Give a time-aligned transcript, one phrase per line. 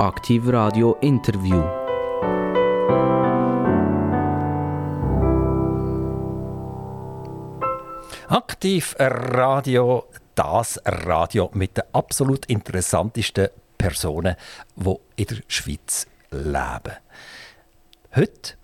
[0.00, 1.60] Aktiv Radio Interview.
[8.28, 10.04] Aktiv Radio,
[10.36, 14.36] das Radio mit den absolut interessantesten Personen,
[14.76, 16.94] die in der Schweiz leben.
[18.14, 18.54] Heute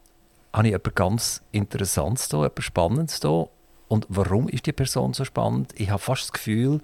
[0.53, 3.49] habe ich etwas ganz Interessantes etwas Spannendes hier.
[3.89, 5.73] Und warum ist die Person so spannend?
[5.77, 6.81] Ich habe fast das Gefühl,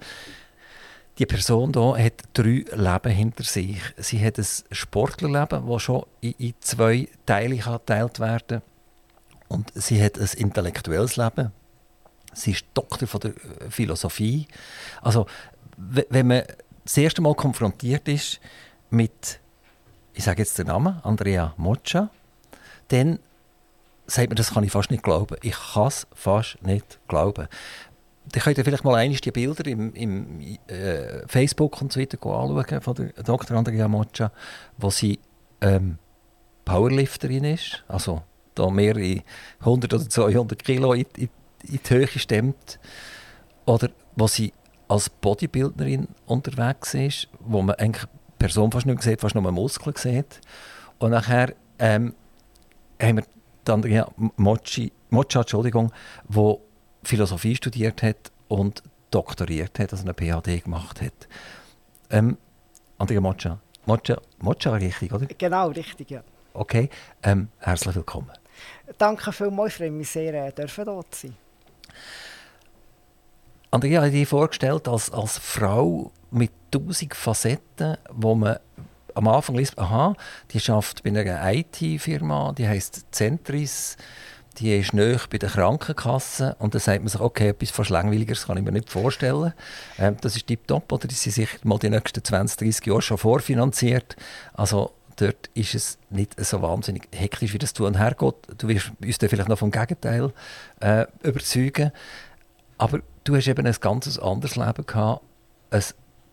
[1.17, 3.79] die Person hier hat drei Leben hinter sich.
[3.97, 8.61] Sie hat ein Sportlerleben, das schon in, zwei Teile geteilt werden kann.
[9.47, 11.51] Und sie hat ein intellektuelles Leben.
[12.33, 13.33] Sie ist Doktor von der
[13.69, 14.47] Philosophie.
[15.01, 15.25] Also,
[15.77, 16.43] wenn man
[16.83, 18.39] das erste Mal konfrontiert ist
[18.89, 19.39] mit,
[20.13, 22.09] ich sage jetzt den Namen, Andrea Moccia,
[22.87, 23.19] dann
[24.07, 25.37] sagt man, das kann ich fast nicht glauben.
[25.41, 27.47] Ich kann es fast nicht glauben.
[28.31, 32.17] Dann könnt ihr vielleicht mal einige die Bilder im, im äh, Facebook und so weiter
[32.23, 33.57] anschauen von der Dr.
[33.57, 34.31] Andrea Moccia,
[34.77, 35.19] wo sie
[35.59, 35.97] ähm,
[36.65, 38.21] Powerlifterin ist, also
[38.55, 39.21] da mehrere
[39.59, 41.29] 100 oder 200 Kilo in, in,
[41.63, 42.79] die Höhe stemmt.
[43.65, 44.53] Oder wo sie
[44.87, 48.05] als Bodybuilderin unterwegs ist, wo man eigentlich
[48.37, 50.41] Person fast nicht sieht, fast nur Muskeln sieht.
[50.99, 52.13] Und nachher ähm,
[53.01, 54.09] haben wir Andrea
[55.41, 55.91] Entschuldigung,
[56.27, 56.61] wo
[57.03, 61.27] Philosophie studiert hat und doktoriert hat, also eine PhD gemacht hat.
[62.09, 62.37] Ähm,
[62.97, 65.25] Andrea Moccia, Moccia, Moccia richtig, oder?
[65.37, 66.23] Genau, richtig, ja.
[66.53, 66.89] Okay,
[67.23, 68.31] ähm, herzlich willkommen.
[68.97, 71.37] Danke vielmals, ich freue mich sehr, äh, dürfen hier zu sein.
[73.71, 78.57] Andrea hat dich vorgestellt als, als Frau mit tausend Facetten, wo man
[79.13, 80.15] am Anfang liest, aha,
[80.51, 83.97] die schafft bei einer IT-Firma, die heißt Centris,
[84.57, 88.47] die ist näher bei der Krankenkasse und dann sagt man sich, okay, etwas fast Langweiligeres
[88.47, 89.53] kann ich mir nicht vorstellen.
[89.97, 93.17] Ähm, das ist tiptop, oder die sind sicher mal die nächsten 20, 30 Jahre schon
[93.17, 94.15] vorfinanziert.
[94.53, 98.35] Also dort ist es nicht so wahnsinnig hektisch, wie das tun hergeht.
[98.57, 100.33] Du wirst uns dann vielleicht noch vom Gegenteil
[100.81, 101.91] äh, überzeugen.
[102.77, 105.21] Aber du hast eben ein ganz anderes Leben gehabt,
[105.69, 105.83] ein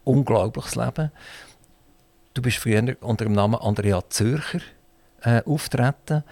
[0.05, 1.13] unglaubliches Leben.
[2.35, 4.61] Du bist früher unter dem Namen Andrea Zürcher
[5.23, 6.25] äh, auftreten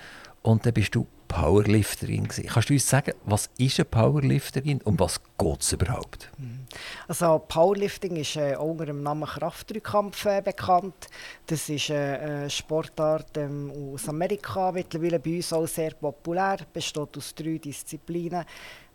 [0.43, 2.47] und dann bist du Powerlifterin gewesen.
[2.47, 6.31] Kannst du uns sagen, was ist eine Powerlifterin und was geht es überhaupt?
[6.39, 6.67] Mhm.
[7.09, 11.09] Also Powerlifting ist äh, unter dem Namen Kraftdrückkampf äh, bekannt.
[11.47, 17.17] Das ist äh, eine Sportart ähm, aus Amerika, mittlerweile bei uns auch sehr populär, besteht
[17.17, 18.45] aus drei Disziplinen.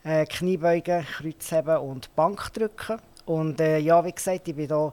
[0.04, 3.00] Äh, Kniebeugen, Kreuzheben und Bankdrücken.
[3.26, 4.92] Und äh, ja, wie gesagt, ich bin da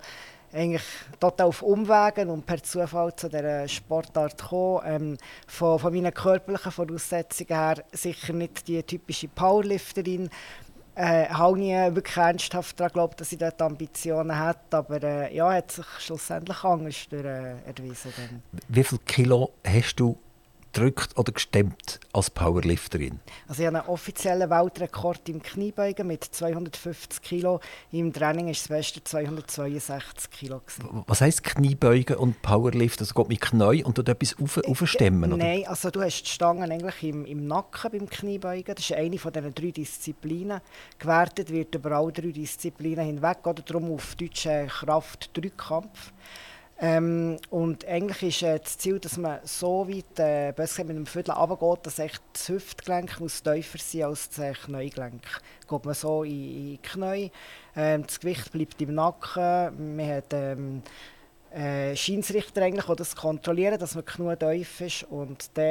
[0.52, 0.82] eigentlich
[1.20, 4.82] total auf Umwegen und per Zufall zu dieser Sportart gekommen.
[4.86, 10.30] Ähm, von, von meinen körperlichen Voraussetzungen her sicher nicht die typische Powerlifterin.
[10.94, 15.52] Äh, habe nie wirklich ernsthaft daran geglaubt, dass ich dort Ambitionen hätte, aber äh, ja,
[15.52, 18.42] hat sich schlussendlich anders äh, erwiesen.
[18.66, 20.18] Wie viel Kilo hast du
[20.72, 23.20] gedrückt oder gestemmt als Powerlifterin?
[23.46, 27.60] Also ich habe einen offiziellen Weltrekord im Kniebeugen mit 250 Kilo.
[27.92, 30.60] Im Training ist das Beste 262 Kilo.
[30.60, 31.04] Gewesen.
[31.06, 33.00] Was heisst Kniebeugen und Powerlift?
[33.00, 35.32] Also geht mit Knie und dort etwas auf, äh, aufstemmen?
[35.32, 35.44] Oder?
[35.44, 38.74] Nein, also du hast die Stangen eigentlich im, im Nacken beim Kniebeugen.
[38.74, 40.60] Das ist eine von diesen drei Disziplinen.
[40.98, 43.46] Gewertet wird über alle drei Disziplinen hinweg.
[43.46, 46.12] Oder darum auf Deutsch äh, Kraft, Drückkampf.
[46.80, 51.06] Ähm, und eigentlich ist äh, das Ziel, dass man so weit äh, besser mit dem
[51.06, 55.22] Viertel runtergeht, dass echt das Hüftgelenk muss tiefer sein als das Kniegelenk.
[55.68, 57.32] Geht man so in, in die Knie,
[57.74, 60.82] ähm, das Gewicht bleibt im Nacken, man hat ähm,
[61.52, 65.64] äh, eigentlich, die das kontrollieren, dass man genug tief ist und dann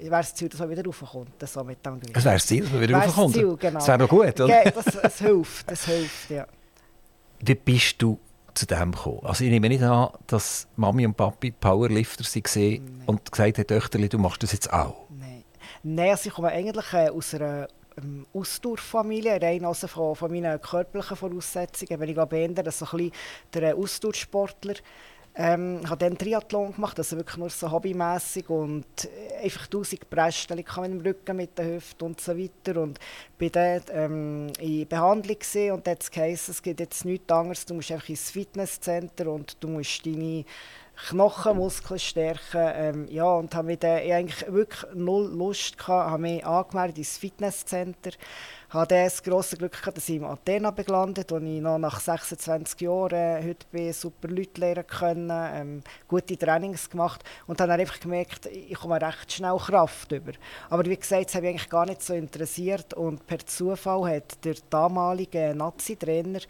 [0.00, 1.48] wäre das Ziel, dass man wieder raufkommt.
[1.48, 3.36] So mit dem Das wäre das Ziel, dass man wieder raufkommt?
[3.36, 3.78] Das, genau.
[3.78, 4.64] das wäre doch gut, oder?
[4.64, 6.46] Das, das hilft, das hilft, ja.
[7.38, 8.18] Wie bist du
[8.54, 9.20] zu dem gekommen?
[9.22, 14.08] Also ich nehme nicht an, dass Mami und Papi Powerlifter waren und gesagt haben, Töchterli,
[14.08, 15.06] du machst das jetzt auch.
[15.10, 15.44] Nein,
[15.82, 17.68] Nein also ich komme eigentlich äh, aus einer
[17.98, 22.00] ähm, Ausdauerfamilie, rein also von, von meinen körperlichen Voraussetzungen.
[22.00, 23.12] Wenn ich glaube, eher so ein bisschen
[23.54, 24.74] der Ausdauersportler.
[25.36, 30.56] Ähm, habe dann Triathlon gemacht, also wirklich nur so hobbymäßig und äh, einfach tausend Bresteln
[30.58, 32.98] mit dem Rücken, mit der Hüfte und so weiter und
[33.38, 37.74] bin dann ähm, in Behandlung gesehen und jetzt geheißen, es gibt jetzt nichts anderes, du
[37.74, 40.44] musst einfach ins Fitnesscenter und du musst deine
[41.08, 42.72] Knochenmuskeln stärken.
[42.74, 48.10] Ähm, ja, und habe dann eigentlich wirklich null Lust gehabt, habe mich angemeldet ins Fitnesscenter
[48.70, 52.80] hatte das grosse Glück gehabt, dass ich in Athena gelandet wo ich noch nach 26
[52.80, 57.98] Jahren äh, heute bei super Leuten lernen können, ähm, gute Trainings gemacht und dann einfach
[57.98, 60.32] gemerkt, ich komme recht schnell Kraft über.
[60.68, 64.44] Aber wie gesagt, das habe ich eigentlich gar nicht so interessiert und per Zufall hat
[64.44, 66.40] der damalige Nazi-Trainer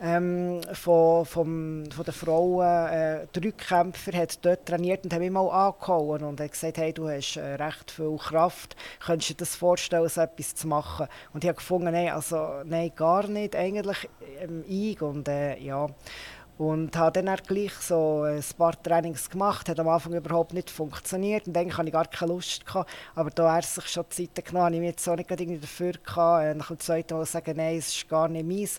[0.00, 5.30] ähm, von, vom, von den Frauen, äh, drei Kämpfer, hat dort trainiert und hat mich
[5.30, 9.38] mal angehauen und hat gesagt, hey, du hast äh, recht viel Kraft, könntest du dir
[9.38, 11.06] das vorstellen, so etwas zu machen?
[11.32, 14.08] Und ich habe gefunden, nein, also, nein, gar nicht, eigentlich
[14.40, 15.88] ähm, ich und äh, ja...
[16.58, 21.46] Und habe dann gleich so ein paar Trainings gemacht, hat am Anfang überhaupt nicht funktioniert
[21.46, 22.66] und eigentlich hatte ich gar keine Lust.
[22.66, 22.90] Gehabt.
[23.14, 26.44] Aber da er sich schon Zeit genommen habe ich mich jetzt auch nicht dafür gehabt,
[26.44, 28.78] äh, nach dem zweiten Mal sagen, nein, es ist gar nicht meins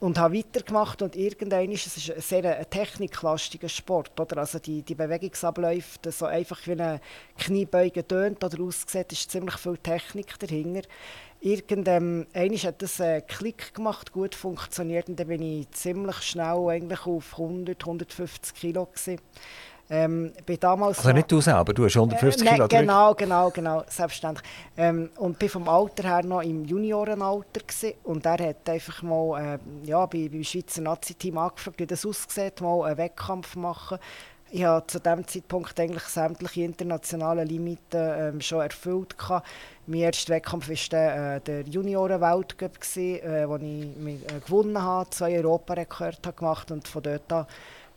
[0.00, 4.38] und habe weitergemacht und irgendwann ist es ein sehr ein techniklastiger Sport, oder?
[4.38, 7.00] Also die, die Bewegungsabläufe, so einfach wie eine
[7.36, 10.82] Kniebeuge tönt oder aussieht, ist ziemlich viel Technik dahinter.
[11.40, 17.06] Irgendwann hat das einen Klick gemacht, gut funktioniert und dann bin ich ziemlich schnell eigentlich
[17.06, 19.20] auf 100, 150 Kilo gewesen.
[19.90, 23.78] Ähm, bin damals also nicht du selber, du hast 150 äh, Kilo Genau, genau, genau,
[23.88, 24.46] selbstverständlich.
[24.76, 27.94] Ähm, und bin vom Alter her noch im Juniorenalter gewesen.
[28.04, 32.60] und er hat einfach mal äh, ja, bei, beim Schweizer Nazi-Team angefragt, wie das aussieht,
[32.60, 33.98] mal einen Wettkampf machen.
[34.50, 39.18] Ich hatte zu diesem Zeitpunkt eigentlich sämtliche internationalen Limiten ähm, schon erfüllt.
[39.18, 39.46] Gehabt.
[39.86, 45.10] Mein erster Wettkampf war der, äh, der Junioren-Weltcup, äh, wo ich mit, äh, gewonnen habe,
[45.10, 47.46] zwei Europarekorde gemacht und von dort an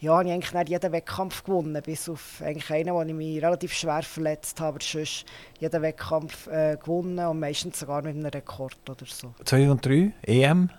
[0.01, 3.41] ja, habe ich eigentlich nicht jeden Wettkampf gewonnen, bis auf eigentlich einen, wo ich mich
[3.41, 5.25] relativ schwer verletzt habe, aber sonst
[5.59, 9.35] jeden Wettkampf äh, gewonnen und meistens sogar mit einem Rekord oder so.
[9.45, 10.69] 2 und 3, EM?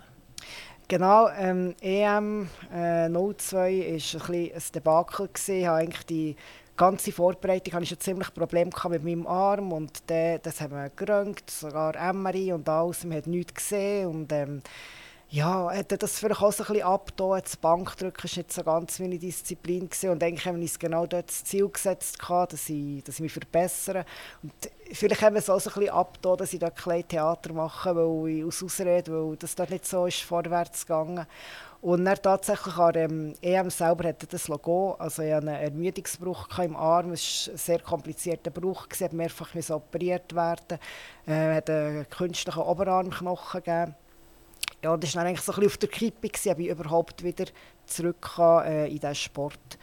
[0.89, 5.27] Genau, ähm, EM äh, 02 war ein, ein Debakel.
[5.29, 5.55] Gewesen.
[5.55, 6.35] Ich habe eigentlich die
[6.75, 10.89] ganze Vorbereitung hatte ich ein ziemlich Problem mit meinem Arm und der, das haben wir
[10.89, 14.61] gerönt, sogar MRI und alles, man hat nichts gesehen und ähm,
[15.33, 17.41] ja, hätte das vielleicht auch so ein bisschen abgetan.
[17.41, 19.89] Das Bankdrücken war nicht so ganz meine Disziplin.
[19.89, 20.11] Gewesen.
[20.11, 23.33] Und eigentlich haben wir uns genau dort das Ziel gesetzt, dass ich, dass ich mich
[23.33, 24.05] verbessere.
[24.43, 24.53] Und
[24.91, 27.95] vielleicht haben wir es auch so ein bisschen abgetan, dass ich dort ein Theater mache,
[27.95, 31.25] weil ich aus Ausrede, weil das dort nicht so ist vorwärts gegangen.
[31.81, 36.59] Und dann tatsächlich an dem EM selber hatte das Logo, also ich hatte einen Ermüdungsbruch
[36.59, 40.79] im Arm, es war ein sehr komplizierter Bruch, es musste mehrfach operiert werden,
[41.25, 43.95] äh, hat einen künstlichen Oberarmknochen gegeben
[44.83, 47.45] ja, das war eigentlich so ein auf der Kippe, gewesen, ob ich überhaupt wieder
[47.85, 49.77] zurück kann, äh, in diesen Sport.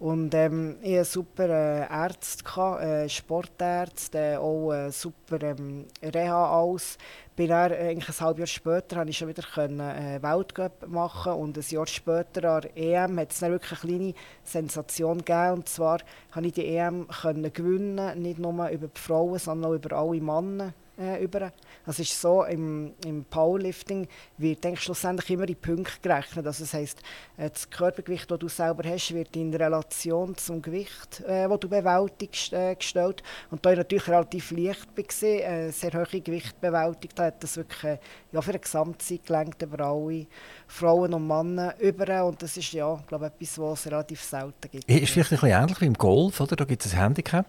[0.00, 6.52] Und ähm, ich hatte super äh, Ärzte, gehabt, äh, Sportärzte, auch äh, super ähm, Reha
[6.52, 6.96] aus.
[7.36, 10.88] Bin dann, äh, eigentlich ein halbes Jahr später konnte ich schon wieder können, äh, Weltcup
[10.88, 15.18] machen und ein Jahr später an der EM hat es dann wirklich eine kleine Sensation
[15.18, 15.52] gegeben.
[15.52, 15.98] Und zwar
[16.32, 17.06] konnte ich die EM
[17.52, 21.52] gewinnen, nicht nur über die Frauen, sondern auch über alle Männer äh, über.
[21.86, 24.06] Das ist so, im, im Powerlifting
[24.38, 26.46] wird denke, schlussendlich immer in Punkte gerechnet.
[26.46, 27.02] Also das heisst,
[27.36, 31.68] äh, das Körpergewicht, das du selber hast, wird in Relation zum Gewicht, äh, das du
[31.68, 33.22] bewältigst, äh, gestellt.
[33.50, 37.84] Und da ich natürlich relativ leicht war, äh, sehr hohe Gewicht bewältigt, hat das wirklich
[37.84, 37.98] äh,
[38.32, 40.26] ja, für eine Gesamtzeit gelenkt über alle
[40.66, 42.24] Frauen und Männer über.
[42.24, 44.88] Und das ist ja, glaube etwas, was es relativ selten gibt.
[44.88, 46.56] Ist vielleicht ein bisschen ähnlich wie im Golf, oder?
[46.56, 47.46] Da gibt es ein Handicap.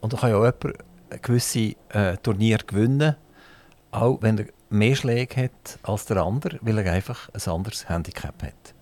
[0.00, 0.89] Und da kann ja auch jemand
[1.22, 3.16] gewisse äh, Turniere gewinnen,
[3.90, 8.42] auch wenn er mehr Schläge hat als der andere, weil er einfach ein anderes Handicap
[8.42, 8.74] hat.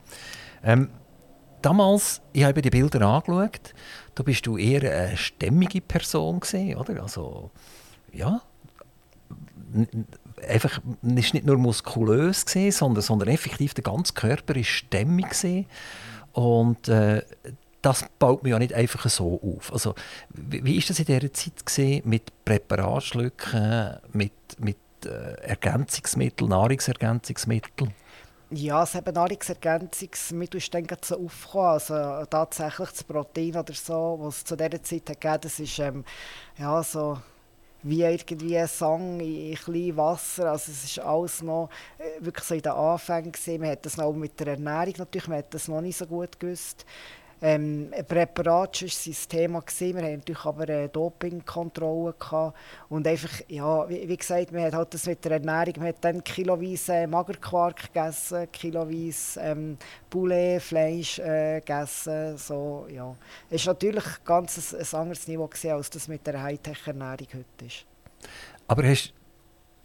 [0.62, 0.90] Ähm,
[1.62, 3.74] damals, ich habe die Bilder angeschaut,
[4.14, 7.02] da bist du eher eine stämmige Person gewesen, oder?
[7.02, 7.50] Also,
[8.12, 8.42] ja,
[10.46, 15.66] einfach, ist nicht nur muskulös gewesen, sondern, sondern effektiv der ganze Körper ist stämmig gewesen.
[16.32, 17.22] und äh,
[17.82, 19.72] das baut man ja nicht einfach so auf.
[19.72, 19.94] Also,
[20.30, 27.94] wie, wie ist das in dieser Zeit gesehen mit Präparatschlücken, mit, mit äh, Ergänzungsmitteln, Nahrungsergänzungsmitteln?
[28.50, 31.66] Ja, es eben Nahrungsergänzungsmittel ist dann so aufgekommen.
[31.66, 36.04] Also tatsächlich das Protein oder so, was es zu dieser Zeit gegeben das ist ähm,
[36.56, 37.18] ja, so
[37.82, 40.50] wie irgendwie ein Sang in, in Wasser.
[40.50, 41.68] Also es ist alles noch
[41.98, 43.60] äh, wirklich so in den Anfängen gewesen.
[43.60, 46.40] Man hat das noch mit der Ernährung natürlich, man hat das noch nicht so gut
[46.40, 46.84] gewusst
[47.40, 49.60] ähm, Präparat war sein Thema.
[49.60, 49.96] Gewesen.
[49.96, 52.14] Wir hatten natürlich aber eine Dopingkontrolle.
[52.18, 52.56] Gehabt.
[52.88, 56.04] Und einfach, ja, wie, wie, gesagt, man hat halt das mit der Ernährung, man hat
[56.04, 59.78] dann kiloweise Magerquark gegessen, kiloweise ähm,
[60.10, 62.36] Poulet, Fleisch äh, gegessen.
[62.38, 63.14] So, ja.
[63.50, 67.64] Es war natürlich ganz ein, ein anderes Niveau, gewesen, als das mit der Hightech-Ernährung heute
[67.66, 67.84] ist.
[68.66, 69.12] Aber hast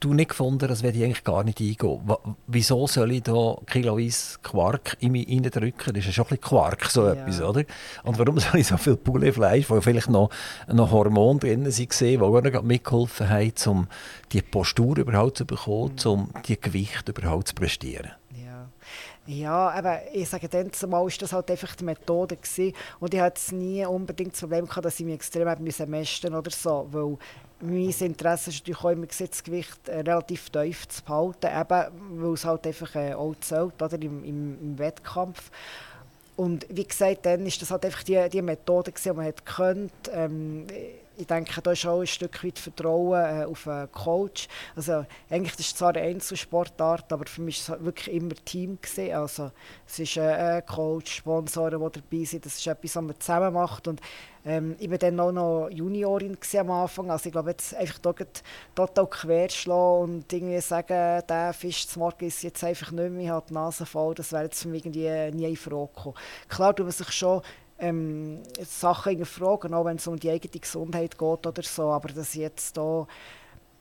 [0.03, 2.01] du nicht gefunden, das werde ich eigentlich gar nicht eingehen.
[2.47, 5.93] Wieso soll ich da kiloweise Quark in mich reindrücken?
[5.93, 7.13] Das ist ja schon ein bisschen Quark, so ja.
[7.13, 7.63] etwas, oder?
[8.03, 10.29] Und warum soll ich so viel Pouletfleisch, wo vielleicht noch,
[10.67, 13.87] noch Hormone drin sind, die auch noch mitgeholfen haben, um
[14.31, 16.11] die Postur überhaupt zu bekommen, mhm.
[16.11, 18.11] um die Gewicht überhaupt zu prestieren?
[18.35, 18.52] Ja,
[19.69, 22.35] aber ich sage, dann zumal war das halt einfach die Methode.
[22.35, 22.73] Gewesen.
[22.99, 25.47] Und ich hatte nie unbedingt das Problem gehabt, dass ich mich extrem
[25.89, 26.87] messen oder so.
[26.91, 27.17] Weil
[27.61, 32.33] mein Interesse ist natürlich auch immer, das Gewicht äh, relativ tief zu behalten, eben, weil
[32.33, 35.51] es halt einfach äh, auch zählt oder, im, im, im Wettkampf.
[36.35, 40.11] Und wie gesagt, dann war das halt einfach die, die Methode, die man hat konnte.
[40.11, 40.67] Ähm,
[41.17, 44.47] ich denke, da ist auch ein Stück weit Vertrauen äh, auf einen Coach.
[44.75, 48.77] Also, eigentlich ist es zwar eine Einzelsportart, aber für mich war es wirklich immer Team.
[48.81, 49.13] Gewesen.
[49.13, 49.51] Also,
[49.87, 52.45] es ist äh, ein Coach, Sponsoren, die dabei sind.
[52.45, 53.87] Das ist etwas, was man zusammen macht.
[53.87, 54.01] Und,
[54.45, 57.11] ähm, ich war dann auch noch Juniorin am Anfang.
[57.11, 58.13] Also, ich glaube, jetzt einfach da
[58.75, 63.29] total querschlagen und irgendwie sagen, der Fisch zum Morgen ist jetzt einfach nicht mehr, ich
[63.29, 66.15] habe die Nase voll, das wäre jetzt für mich irgendwie nie in Frage gekommen.
[66.49, 67.41] Klar, tut man sich schon
[67.79, 71.91] ähm, Sachen fragen, auch wenn es um die eigene Gesundheit geht oder so.
[71.91, 73.07] Aber dass jetzt da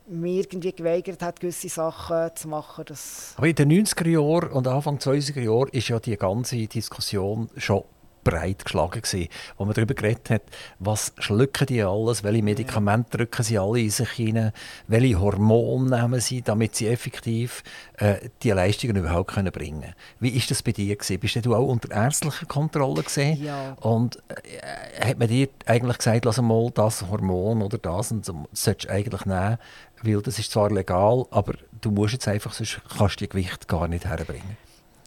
[0.06, 2.84] mir irgendwie geweigert hat, gewisse Sachen zu machen.
[2.87, 7.49] Das Aber in den 90er Jahren und Anfang 20er Jahren ist ja die ganze Diskussion
[7.56, 7.84] schon
[8.25, 10.43] breit geschlagen gewesen, wo man darüber geredet hat,
[10.79, 14.52] was schlucken die alles, welche Medikamente drücken sie alle in sich hinein,
[14.88, 17.62] welche Hormone nehmen sie, damit sie effektiv
[17.99, 19.95] äh, die Leistungen überhaupt können bringen.
[20.21, 21.19] Wie ist das bei dir gewesen?
[21.19, 23.43] Bist du auch unter ärztlicher Kontrolle gesehen?
[23.43, 23.73] Ja.
[23.81, 28.47] Und äh, hat man dir eigentlich gesagt, lass mal das Hormon oder das und so,
[28.50, 29.59] das solltest du eigentlich nehmen,
[30.02, 33.69] weil das ist zwar legal, aber du musst jetzt einfach, sonst kannst du die Gewicht
[33.69, 34.57] gar nicht herbringen.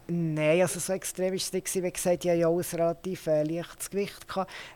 [0.08, 1.74] Nein, also so extrem war es nicht.
[1.74, 4.24] Wie gesagt, ich hatte ja auch ein relativ äh, leichtes Gewicht.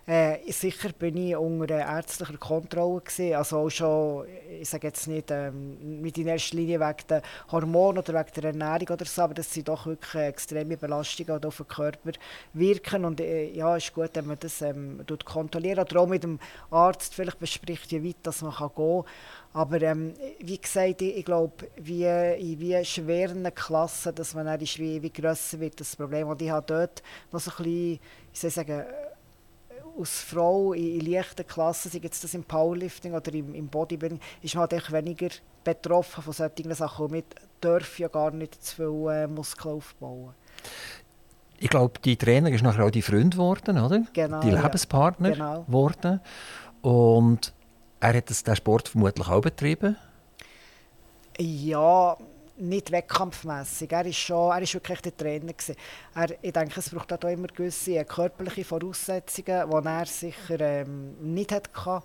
[0.08, 3.02] Äh, sicher bin ich unter ärztlicher Kontrolle.
[3.02, 3.36] Gewesen.
[3.36, 4.26] Also auch schon,
[4.60, 7.22] ich sage jetzt nicht ähm, mit in erster Linie wegen der
[7.52, 11.48] Hormone oder wegen der Ernährung oder so, aber das sind doch wirklich extreme Belastungen, die
[11.48, 12.12] auf den Körper
[12.54, 13.06] wirken.
[13.06, 16.40] Und äh, ja, es ist gut, wenn man das ähm, kontrolliert oder auch mit dem
[16.72, 19.06] Arzt vielleicht bespricht, wie weit das man kann gehen kann.
[19.54, 24.60] Aber ähm, wie gesagt, ich, ich glaube, wie, in wie schweren Klassen, dass man dann
[24.60, 26.28] ist, wie, wie grösser wird das Problem.
[26.28, 27.02] Und ich habe dort
[27.32, 28.00] noch so ein bisschen,
[28.32, 28.84] ich soll sagen,
[29.98, 34.20] als Frau in, in leichten Klassen, sei jetzt das im Powerlifting oder im, im Bodybuilding,
[34.42, 35.30] ist man halt weniger
[35.64, 37.06] betroffen von solchen Sachen.
[37.06, 37.24] Und man
[37.60, 40.34] darf ja gar nicht zu viel äh, Muskeln aufbauen.
[41.58, 44.04] Ich glaube, die Trainer ist nachher auch die Freund geworden, oder?
[44.14, 44.40] Genau.
[44.42, 45.58] Die Lebenspartner ja.
[45.58, 46.22] geworden.
[46.82, 47.54] Und
[48.00, 49.98] er hat das, den Sport vermutlich auch betrieben?
[51.38, 52.18] Ja,
[52.58, 53.92] nicht wettkampfmässig.
[53.92, 55.76] Er ist schon, er ist wirklich der Trainer gewesen.
[56.14, 61.52] Er, ich denke, es braucht auch immer gewisse körperliche Voraussetzungen, die er sicher ähm, nicht
[61.52, 62.04] hatte.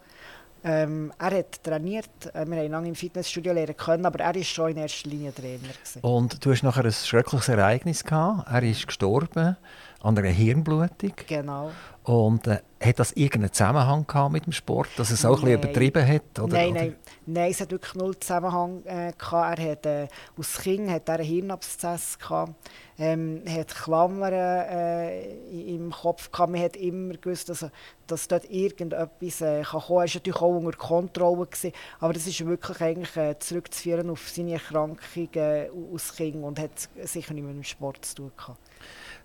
[0.66, 4.46] Ähm, er hat trainiert, äh, wir haben lange im Fitnessstudio lernen können, aber er ist
[4.46, 5.58] schon in erster Linie Trainer.
[5.58, 6.00] Gewesen.
[6.00, 8.48] Und du hast nachher ein schreckliches Ereignis gehabt.
[8.50, 9.58] Er ist gestorben
[10.00, 11.12] an einer Hirnblutung.
[11.26, 11.70] Genau.
[12.04, 15.52] Und äh, hat das irgendeinen Zusammenhang gehabt mit dem Sport, dass es auch nein.
[15.52, 16.38] ein bisschen übertrieben hat?
[16.38, 19.58] Oder, nein, nein, nein, es hat wirklich null Zusammenhang äh, gehabt.
[19.58, 22.54] Er hat, äh, als Kind hat er einen Hirnabszess gehabt,
[22.98, 26.52] ähm, hat Klammern äh, im Kopf gehabt.
[26.52, 27.66] Man hat immer gewusst, dass,
[28.06, 29.96] dass dort irgendetwas äh, kann kommen kann.
[29.96, 34.28] Er war natürlich auch unter Kontrolle, gewesen, aber das ist wirklich eigentlich äh, zurückzuführen auf
[34.28, 38.58] seine Erkrankung äh, als Kind und hat sicher nicht mit dem Sport zu tun gehabt.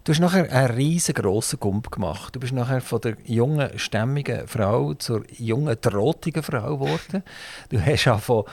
[0.06, 2.34] Du hast nachher einen riesengroßen Gump gemacht.
[2.34, 7.24] Du bist nachher von der jungen, stämmigen Frau zur jungen, drohtigen Frau geworden.
[7.70, 8.44] Du hast auch von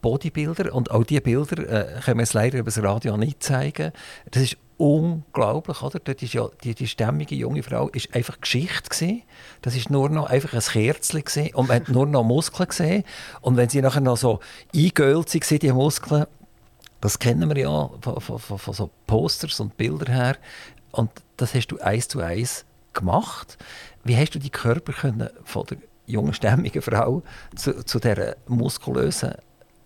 [0.00, 3.92] Bodybuilder und auch diese Bilder äh, können wir es leider über das Radio nicht zeigen.
[4.30, 5.98] Das ist unglaublich, oder?
[5.98, 9.22] Dort ist ja die, die stämmige junge Frau ist einfach Geschichte gewesen.
[9.62, 13.04] Das ist nur noch einfach ein Kerzchen gewesen und man hat nur noch Muskeln gesehen.
[13.40, 14.40] Und wenn sie nachher noch so
[14.74, 16.26] eingeölt sind, die Muskeln,
[17.00, 20.36] das kennen wir ja von, von, von, von so Posters und Bildern her,
[20.90, 23.58] und das hast du eins zu eins gemacht.
[24.04, 27.22] Wie hast du die Körper können von der jungen, stämmigen Frau
[27.56, 29.34] zu, zu dieser muskulösen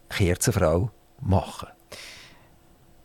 [0.08, 1.68] Kerzenfrau machen?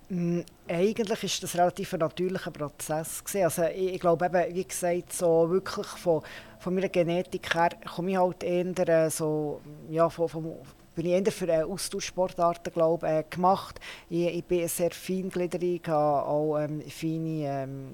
[0.10, 3.24] Mm, eigentlich ist das relativ ein natürlicher Prozess.
[3.36, 6.24] Also ich, ich glaube eben, wie gesagt, so wirklich von,
[6.60, 10.56] von meiner Genetik her komme ich halt eher so, ja, von, von,
[10.96, 13.80] bin ich eher für äh, Austauschsportarten glaube, äh, gemacht.
[14.10, 17.88] Ich, ich bin sehr feingliedrig, habe auch ähm, feine ähm,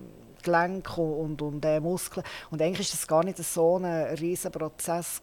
[0.43, 2.25] Gelenke und, und äh, Muskeln.
[2.51, 5.21] Und eigentlich war das gar nicht so ein riesiger Prozess.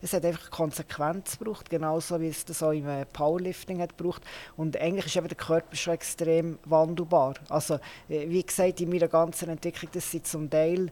[0.00, 4.22] Es hat einfach Konsequenz gebraucht, genauso wie es das auch im äh, Powerlifting hat gebraucht.
[4.56, 7.34] Und eigentlich ist eben der Körper schon extrem wandelbar.
[7.48, 7.74] Also,
[8.08, 10.90] äh, wie gesagt, in meiner ganzen Entwicklung, das sind zum Teil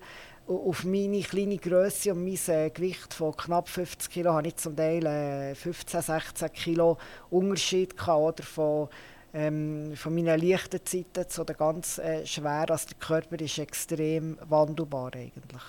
[0.48, 4.76] auf meine kleine Größe und mein äh, Gewicht von knapp 50 Kg habe ich zum
[4.76, 6.96] Teil äh, 15, 16 Kg
[7.30, 8.88] Unterschied gehabt, oder von,
[9.36, 12.70] ähm, von meinen leichten Zeiten zu den ganz äh, schweren.
[12.70, 15.62] Also der Körper ist extrem wandelbar eigentlich.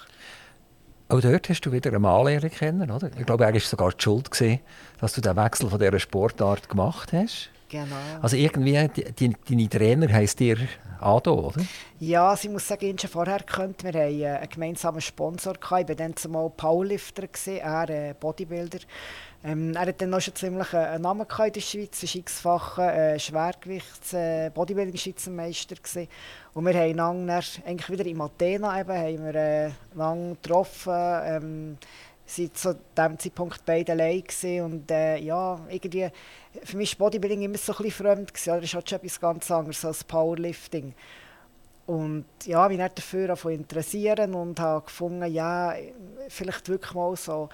[1.10, 3.10] Auch dort hast du wieder einen Mann kennen, oder?
[3.18, 4.60] Ich glaube, er war sogar die Schuld, gewesen,
[5.00, 7.50] dass du den Wechsel von dieser Sportart gemacht hast.
[7.70, 7.96] Genau.
[8.22, 10.58] Also irgendwie, die, deine Trainer heisst dir
[11.00, 11.62] Ado, oder?
[12.00, 13.84] Ja, sie muss sagen, ich schon vorher gekannt.
[13.84, 15.54] Wir hatten äh, einen gemeinsamen Sponsor.
[15.54, 15.84] Gehabt.
[15.84, 18.80] Ich war dann zumal Powerlifter, gewesen, er äh, Bodybuilder.
[19.44, 22.02] Ähm, er hat dann noch schon ziemlich einen Namen in der Schweiz.
[22.02, 25.76] Er war x-facher äh, Schwergewichts-, äh, Bodybuilding-Schweizermeister.
[26.54, 30.94] Und wir haben einander eigentlich wieder in Athena eben, haben wir, äh, lang getroffen.
[30.94, 31.78] Ähm,
[32.28, 34.24] waren zu diesem Zeitpunkt beide allein
[34.64, 36.10] und äh, ja, irgendwie,
[36.64, 38.34] für mich war Bodybuilding immer so ein bisschen fremd.
[38.34, 38.62] Gewesen, oder?
[38.62, 40.94] Das ist halt schon etwas ganz anderes als Powerlifting.
[41.88, 45.74] Und ja, mich dafür interessieren und habe gefunden, ja,
[46.28, 47.48] vielleicht wirklich mal so,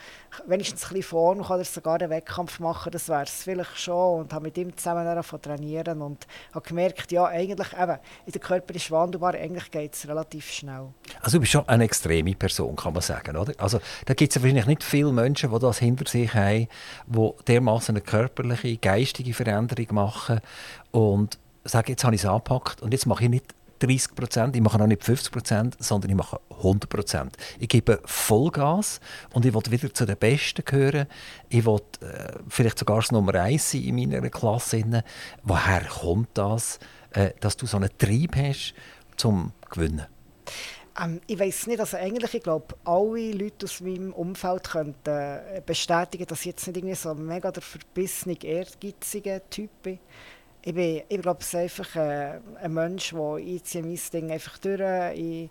[0.47, 4.21] wenigstens ein bisschen vorne oder sogar einen Wettkampf machen, das wäre es vielleicht schon.
[4.21, 8.73] Und habe mit ihm zusammen davon trainieren und habe gemerkt, ja, eigentlich eben, der Körper
[8.73, 10.87] ist wandelbar, eigentlich geht es relativ schnell.
[11.21, 13.53] Also du bist schon eine extreme Person, kann man sagen, oder?
[13.59, 16.67] Also da gibt es wahrscheinlich nicht viele Menschen, die das hinter sich haben,
[17.05, 20.41] die dermaßen eine körperliche, geistige Veränderung machen
[20.89, 24.61] und sagen, jetzt habe ich es angepackt und jetzt mache ich nicht 30 Prozent, ich
[24.61, 27.37] mache auch nicht 50 Prozent, sondern ich mache 100 Prozent.
[27.59, 28.99] Ich gebe Vollgas
[29.33, 31.07] und ich will wieder zu den Besten gehören.
[31.49, 35.03] Ich will äh, vielleicht sogar das Nummer 1 sein in meiner Klasse.
[35.43, 36.79] Woher kommt das,
[37.11, 38.73] äh, dass du so einen Trieb hast,
[39.17, 40.05] zum Gewinnen?
[41.01, 45.61] Ähm, ich weiß nicht, also eigentlich, ich glaube, alle Leute aus meinem Umfeld könnten äh,
[45.65, 49.99] bestätigen, dass ich jetzt nicht irgendwie so ein mega der verbissene, ehrgeizige Typ bin
[50.65, 55.17] ich, bin, ich glaube, es einfach äh, ein Mensch, der ich mein Ding einfach durch.
[55.17, 55.49] Ich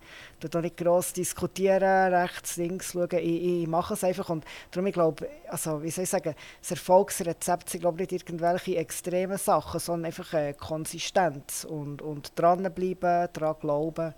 [0.50, 3.08] tue nicht gross diskutieren, rechts, links schauen.
[3.12, 4.30] Ich, ich mache es einfach.
[4.30, 8.26] Und darum, ich glaube, also, wie soll ich sagen, das Erfolgsrezept sind, glaube ich, nicht
[8.26, 14.14] irgendwelche extremen Sachen, sondern einfach äh, Konsistenz und, und dranbleiben, daran glauben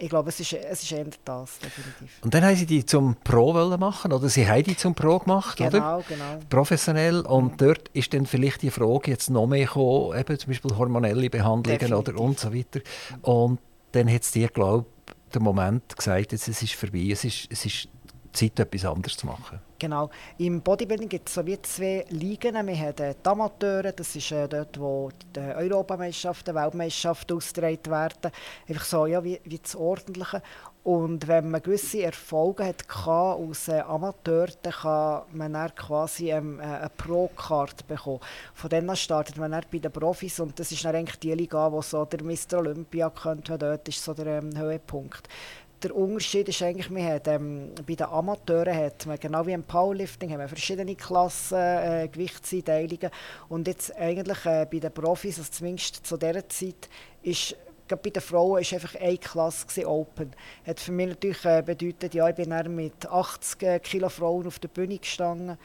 [0.00, 2.20] ich glaube, es ist, es ist eher das, definitiv.
[2.22, 5.58] Und dann haben sie die zum Pro machen, oder sie haben die zum Pro gemacht,
[5.58, 6.04] genau, oder?
[6.08, 7.20] Genau, Professionell.
[7.20, 11.28] Und dort ist dann vielleicht die Frage jetzt noch mehr gekommen, eben zum Beispiel hormonelle
[11.28, 12.80] Behandlungen oder und so weiter.
[13.22, 13.60] Und
[13.92, 17.46] dann hat es dir, glaube ich, der Moment gesagt, jetzt, es ist vorbei, es ist,
[17.50, 17.88] es ist
[18.32, 19.60] Zeit, etwas anderes zu machen.
[19.80, 20.10] Genau.
[20.36, 22.54] Im Bodybuilding gibt es so wie zwei Ligen.
[22.66, 28.30] Wir haben die Amateure, das ist äh, dort, wo die Europameisterschaften, Weltmeisterschaften ausgetragen werden.
[28.68, 30.42] Einfach so, ja, wie, wie das Ordentliche.
[30.82, 36.60] Und wenn man gewisse Erfolge hat als äh, Amateur, dann kann man dann quasi ähm,
[36.60, 38.20] äh, eine Pro-Card bekommen.
[38.52, 41.32] Von dann an startet man dann bei den Profis und das ist dann eigentlich die
[41.32, 42.58] Liga, wo so der Mr.
[42.58, 45.26] Olympia könnte, dort ist so der ähm, Höhepunkt
[45.82, 49.62] der Unterschied ist eigentlich, wir haben, ähm, bei den Amateuren hat man, genau wie im
[49.62, 53.10] Powerlifting, haben wir verschiedene Klassen, äh, Gewichtseinteilungen
[53.48, 56.88] und jetzt eigentlich äh, bei den Profis, also zumindest zu dieser Zeit,
[57.22, 57.56] ist
[57.88, 60.30] bei den Frauen war einfach eine Klasse Open.
[60.64, 64.46] Hat für mich natürlich äh, bedeutet, ja, ich bin dann mit 80 äh, Kilo Frauen
[64.46, 65.58] auf der Bühne gestanden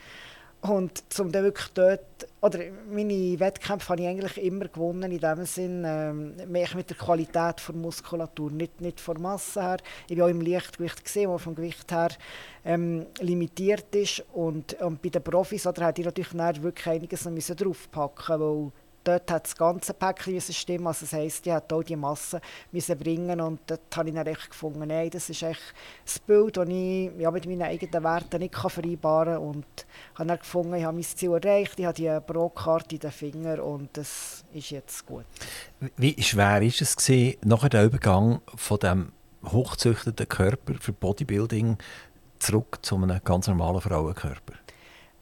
[0.69, 2.01] und zum dann wirklich dort,
[2.41, 6.97] oder meine Wettkämpfe habe ich eigentlich immer gewonnen, in dem Sinn, ähm, mehr mit der
[6.97, 9.77] Qualität der Muskulatur, nicht, nicht von Masse her.
[10.07, 12.09] Ich war auch im Leichtgewicht, gesehen, wo vom Gewicht her
[12.63, 14.23] ähm, limitiert ist.
[14.33, 18.73] Und, und bei den Profis oder, hätte ich natürlich wirklich einiges noch draufpacken müssen,
[19.05, 20.87] dort hat das ganze Päckchen stimmen.
[20.87, 22.41] Also das heisst, die hat auch die Masse
[22.71, 25.61] müssen bringen und dort habe ich dann echt gefunden, nein, das ist echt
[26.03, 29.43] das Bild, das ich ja, mit meinen eigenen Werten nicht vereinbaren kann.
[29.43, 29.65] Und
[30.15, 33.63] habe dann gefunden, ich habe mein Ziel erreicht, ich habe die Pro-Karte in den Finger
[33.63, 35.25] und das ist jetzt gut.
[35.97, 39.11] Wie schwer war es gewesen, nachher der Übergang von dem
[39.45, 41.77] hochzüchteten Körper für Bodybuilding
[42.39, 44.53] zurück zu einem ganz normalen Frauenkörper?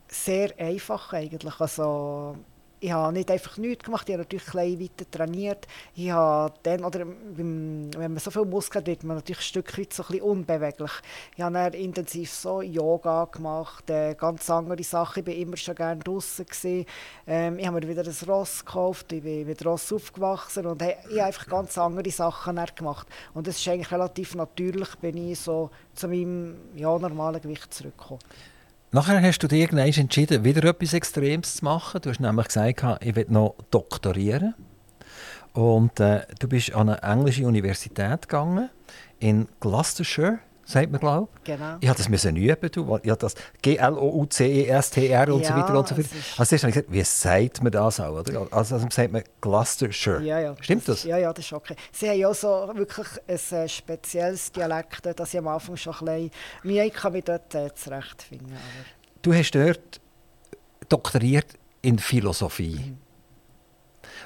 [0.08, 1.60] Sehr einfach eigentlich.
[1.60, 2.38] Also
[2.84, 5.67] ich habe nicht einfach nichts gemacht, ich habe natürlich klein weiter trainiert.
[5.96, 9.78] Ich habe dann, oder wenn man so viel Muskeln hat, wird man natürlich ein Stück
[9.78, 10.91] weit so ein bisschen unbeweglich.
[11.38, 15.22] Ich habe dann intensiv so Yoga gemacht, äh, ganz andere Sachen.
[15.22, 16.46] Ich war immer schon gerne draußen.
[17.26, 20.96] Ähm, ich habe mir wieder ein Ross gekauft, ich bin mit Ross aufgewachsen und ich
[21.10, 23.08] habe einfach ganz andere Sachen gemacht.
[23.34, 28.19] Und es ist eigentlich relativ natürlich, bin ich so zu meinem ja, normalen Gewicht zurückgekommen.
[28.95, 31.99] Nachher hast du dir irgendwann entschieden, wieder etwas Extremes zu machen.
[31.99, 34.53] Du hast nämlich gesagt, ich will noch doktorieren.
[35.53, 38.69] Und äh, du bist an eine englische Universität gegangen,
[39.17, 41.43] in Gloucestershire sagt man, glaube ich.
[41.43, 41.78] Genau.
[41.82, 42.99] Ich habe das müssen üben, du.
[43.04, 46.08] Ich das G-L-O-U-C-E-S-T-R und ja, so weiter und so fort.
[46.38, 48.19] Also zuerst habe ich gesagt, wie sagt man das auch?
[48.19, 48.47] Oder?
[48.52, 50.21] Also, also sagt man Gloucestershire.
[50.21, 50.56] Ja, ja.
[50.62, 51.04] Stimmt das?
[51.04, 51.76] Ja, ja, das ist okay.
[51.91, 56.06] Sie haben ja so wirklich ein äh, spezielles Dialekt, das ich am Anfang schon ein
[56.06, 56.32] bisschen
[56.63, 58.47] Mühe hatte, mich dort äh, zurechtfinden.
[58.47, 58.86] Aber
[59.21, 60.02] du hast dort
[60.89, 61.47] doktoriert
[61.82, 62.80] in Philosophie.
[62.80, 62.97] Mhm.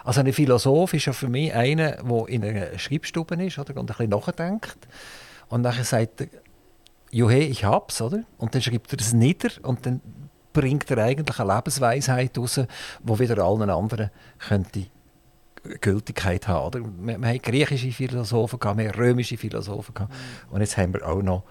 [0.03, 3.79] Also ein Philosoph ist ja für mich einer, der in einer Schreibstube ist oder, und
[3.81, 4.77] ein bisschen nachdenkt.
[5.49, 6.27] Und dann sagt er,
[7.11, 8.23] Juhe, ich hab's, oder?
[8.37, 10.01] Und dann schreibt er es nieder und dann
[10.53, 12.59] bringt er eigentlich eine Lebensweisheit raus,
[13.03, 14.87] die wieder allen anderen könnte
[15.81, 16.67] Gültigkeit haben.
[16.67, 16.79] Oder?
[16.81, 20.53] Wir, wir haben griechische Philosophen, gehabt, wir haben römische Philosophen gehabt, mhm.
[20.53, 21.43] und jetzt haben wir auch noch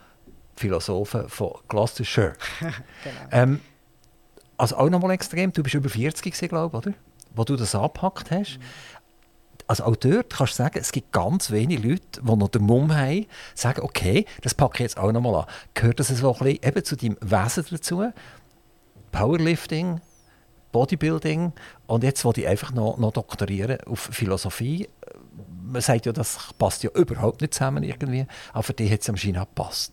[0.56, 2.34] Philosophen von Gloucestershire.
[2.60, 2.74] genau.
[3.30, 3.60] ähm,
[4.56, 6.96] also auch nochmal extrem, du bist über 40 glaube ich, oder?
[7.34, 8.58] Wo du das abgepackt hast.
[8.58, 8.62] Mhm.
[9.66, 12.94] Also auch dort kannst du sagen, es gibt ganz wenige Leute, die noch den Mumm
[12.94, 15.46] haben, sagen, okay, das packe ich jetzt auch nochmal an.
[15.74, 18.04] Gehört das so ein eben zu deinem Wesen dazu?
[19.10, 20.00] Powerlifting,
[20.72, 21.52] Bodybuilding
[21.86, 24.88] und jetzt wollte ich einfach noch, noch doktorieren auf Philosophie.
[25.64, 29.08] Man sagt ja, das passt ja überhaupt nicht zusammen irgendwie, aber für dich hat es
[29.08, 29.92] anscheinend gepasst.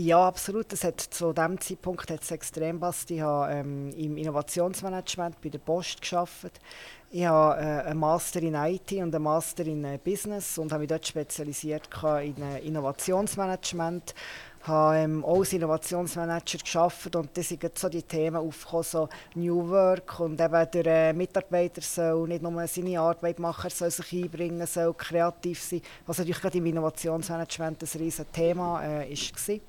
[0.00, 0.70] Ja, absolut.
[0.70, 3.10] Das hat, zu diesem Zeitpunkt hat es extrem gepasst.
[3.10, 6.60] Ich habe ähm, im Innovationsmanagement bei der Post gearbeitet.
[7.10, 10.82] Ich habe äh, einen Master in IT und einen Master in äh, Business und habe
[10.82, 11.88] mich dort spezialisiert
[12.22, 14.14] in äh, Innovationsmanagement
[14.62, 19.68] habe ähm, auch als Innovationsmanager gearbeitet und da sind so die Themen aufgekommen, so New
[19.68, 24.24] Work und eben der äh, Mitarbeiter soll nicht nur seine Arbeit machen, er soll sich
[24.24, 29.60] einbringen, soll kreativ sein, was natürlich gerade im Innovationsmanagement ein riesiges Thema äh, war.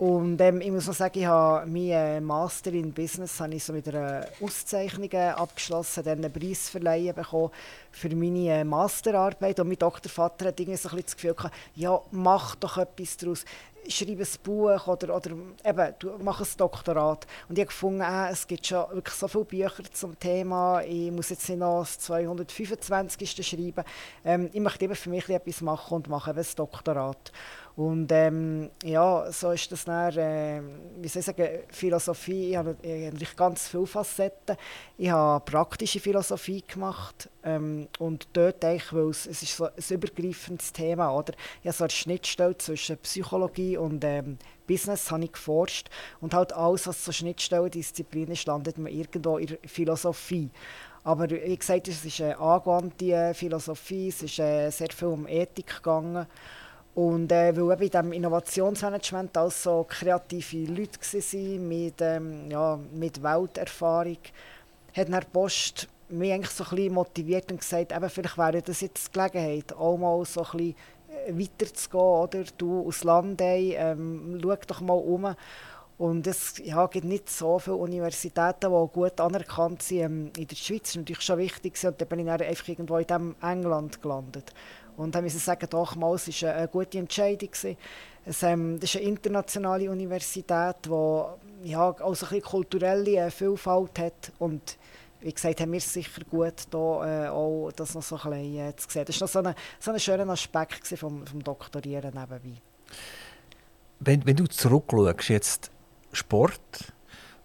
[0.00, 3.74] Und ähm, ich muss noch sagen, ich habe meinen Master in Business habe ich so
[3.74, 7.50] mit einer Auszeichnung abgeschlossen, dann einen Preis verleihen bekommen
[7.90, 9.60] für meine äh, Masterarbeit.
[9.60, 13.44] Und mein Doktorvater hat irgendwie so ein bisschen das Gefühl ja, mach doch etwas daraus
[13.88, 15.30] schreibe ein Buch oder, oder
[15.64, 17.26] eben, mach ein Doktorat.
[17.48, 21.10] Und ich habe gefunden, äh, es gibt schon wirklich so viele Bücher zum Thema, ich
[21.10, 23.46] muss jetzt nicht noch das 225.
[23.46, 23.84] schreiben.
[24.24, 27.32] Ähm, ich möchte eben für mich etwas machen und mache eben ein Doktorat.
[27.80, 30.60] Und ähm, ja, so ist das dann, äh,
[31.00, 34.58] wie soll ich sagen, Philosophie, ich habe natürlich ganz viele Facetten.
[34.98, 39.72] Ich habe praktische Philosophie gemacht ähm, und dort eigentlich, weil es, es ist so ein
[39.88, 41.32] übergreifendes Thema, oder?
[41.62, 45.88] Ich habe so eine Schnittstelle zwischen Psychologie und ähm, Business habe ich geforscht
[46.20, 50.50] und halt alles, was so Schnittstellendisziplin ist, landet man irgendwo in der Philosophie.
[51.02, 55.76] Aber wie gesagt, es ist eine angewandte Philosophie, es ist äh, sehr viel um Ethik
[55.76, 56.26] gegangen
[56.94, 62.78] und äh, weil eben in diesem Innovationsmanagement auch so kreative Leute waren mit, ähm, ja,
[62.92, 64.18] mit Welterfahrung,
[64.94, 69.08] hat Herr Post mich eigentlich so ein motiviert und gesagt, eben, vielleicht wäre das jetzt
[69.08, 70.74] die Gelegenheit, auch mal so ein
[71.26, 72.02] äh, weiterzugehen.
[72.02, 72.44] Oder?
[72.58, 75.34] Du aus Landei, ähm, schau doch mal um.
[75.98, 80.56] Und es ja, gibt nicht so viele Universitäten, die gut anerkannt sind ähm, in der
[80.56, 80.80] Schweiz.
[80.80, 81.84] Das ist natürlich schon wichtig.
[81.84, 84.52] Und dann bin ich dann einfach irgendwo in diesem England gelandet.
[84.96, 87.50] Und dann müssen sagen, doch mal, es war eine gute Entscheidung.
[88.24, 93.98] Es, ähm, das ist eine internationale Universität, die ja, auch so ein kulturelle äh, Vielfalt
[93.98, 94.32] hat.
[94.38, 94.76] Und
[95.20, 98.68] wie gesagt, haben wir es sicher gut, da, äh, auch das noch so ein bisschen
[98.68, 99.04] äh, zu sehen.
[99.06, 102.60] Das war noch so ein so eine schöner Aspekt vom, vom Doktorieren nebenbei.
[104.00, 105.70] Wenn, wenn du zurückschaust, jetzt
[106.12, 106.92] Sport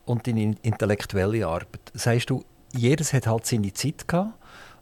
[0.05, 4.33] und deine intellektuelle Arbeit, sagst du, jedes hat halt seine Zeit gehabt?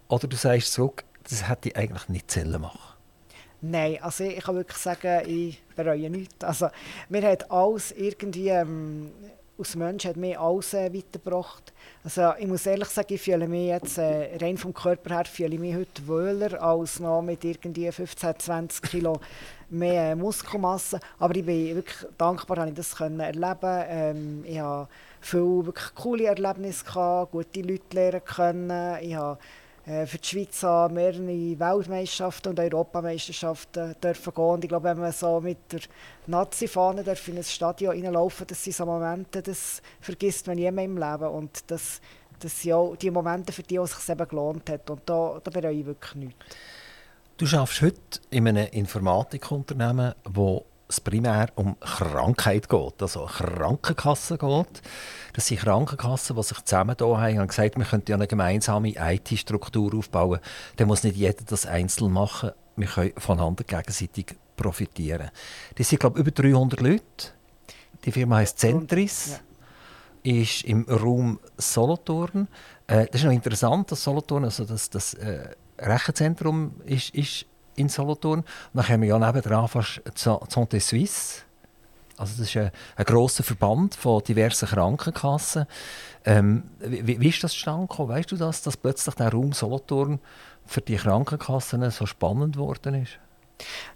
[0.08, 2.80] Oder du sagst zurück, das hätte ich eigentlich nicht zählen machen.
[3.62, 6.44] Nein, also ich kann wirklich sagen, ich bereue nichts.
[6.44, 6.68] Also,
[7.08, 9.10] mir hat alles irgendwie, ähm,
[9.58, 11.72] aus Mensch hat mir alles äh, weitergebracht.
[12.04, 15.54] Also ich muss ehrlich sagen, ich fühle mich jetzt, äh, rein vom Körper her, fühle
[15.54, 19.20] ich mich heute wohler als noch mit irgendwie 15, 20 Kilo
[19.70, 21.00] mehr äh, Muskelmasse.
[21.20, 24.90] Aber ich bin wirklich dankbar, dass ich das können erleben ähm, Ich habe
[25.22, 28.98] viele wirklich coole Erlebnisse gehabt, gute Leute lernen können.
[29.02, 29.38] Ich habe
[29.86, 34.44] für die Schweiz an mehrere Weltmeisterschaften und Europameisterschaften dürfen gehen.
[34.46, 35.82] Und ich glaube, wenn man so mit der
[36.28, 40.98] Nazi-Fahne in ein Stadion reinlaufen das sind so Momente, das vergisst man nie mehr im
[40.98, 41.28] Leben.
[41.28, 42.00] Und das,
[42.40, 44.90] das sind auch die Momente, für die es sich eben gelohnt hat.
[44.90, 46.46] Und da, da bereue ich wirklich nichts.
[47.36, 54.82] Du arbeitest heute in einem Informatikunternehmen, wo es primär um Krankheit geht, also Krankenkassen geht.
[55.34, 58.94] Das sind Krankenkassen, die sich zusammen da haben und gesagt, wir könnten ja eine gemeinsame
[58.96, 60.40] IT-Struktur aufbauen.
[60.78, 62.52] Dann muss nicht jeder das einzeln machen.
[62.76, 65.32] Wir können voneinander gegenseitig profitieren.
[65.76, 67.04] Das sind, glaube ich, über 300 Leute.
[68.06, 69.32] Die Firma heißt Centris.
[69.32, 69.40] Ja.
[70.26, 72.48] Ist im Raum Solothurn.
[72.88, 77.46] Äh, das ist noch interessant, dass Solothurn, also das, das äh, Rechenzentrum ist, ist
[77.76, 78.44] in Solothurn.
[78.74, 81.42] Dann haben wir ja nebenan fast Santé Suisse.
[82.18, 85.66] Also das ist ein, ein grosser Verband von diversen Krankenkassen.
[86.26, 88.10] Ähm, wie, wie, ist das zustande gekommen?
[88.10, 90.20] Weißt du das, dass plötzlich der Raum Solothurn
[90.66, 93.20] für die Krankenkassen so spannend geworden ist?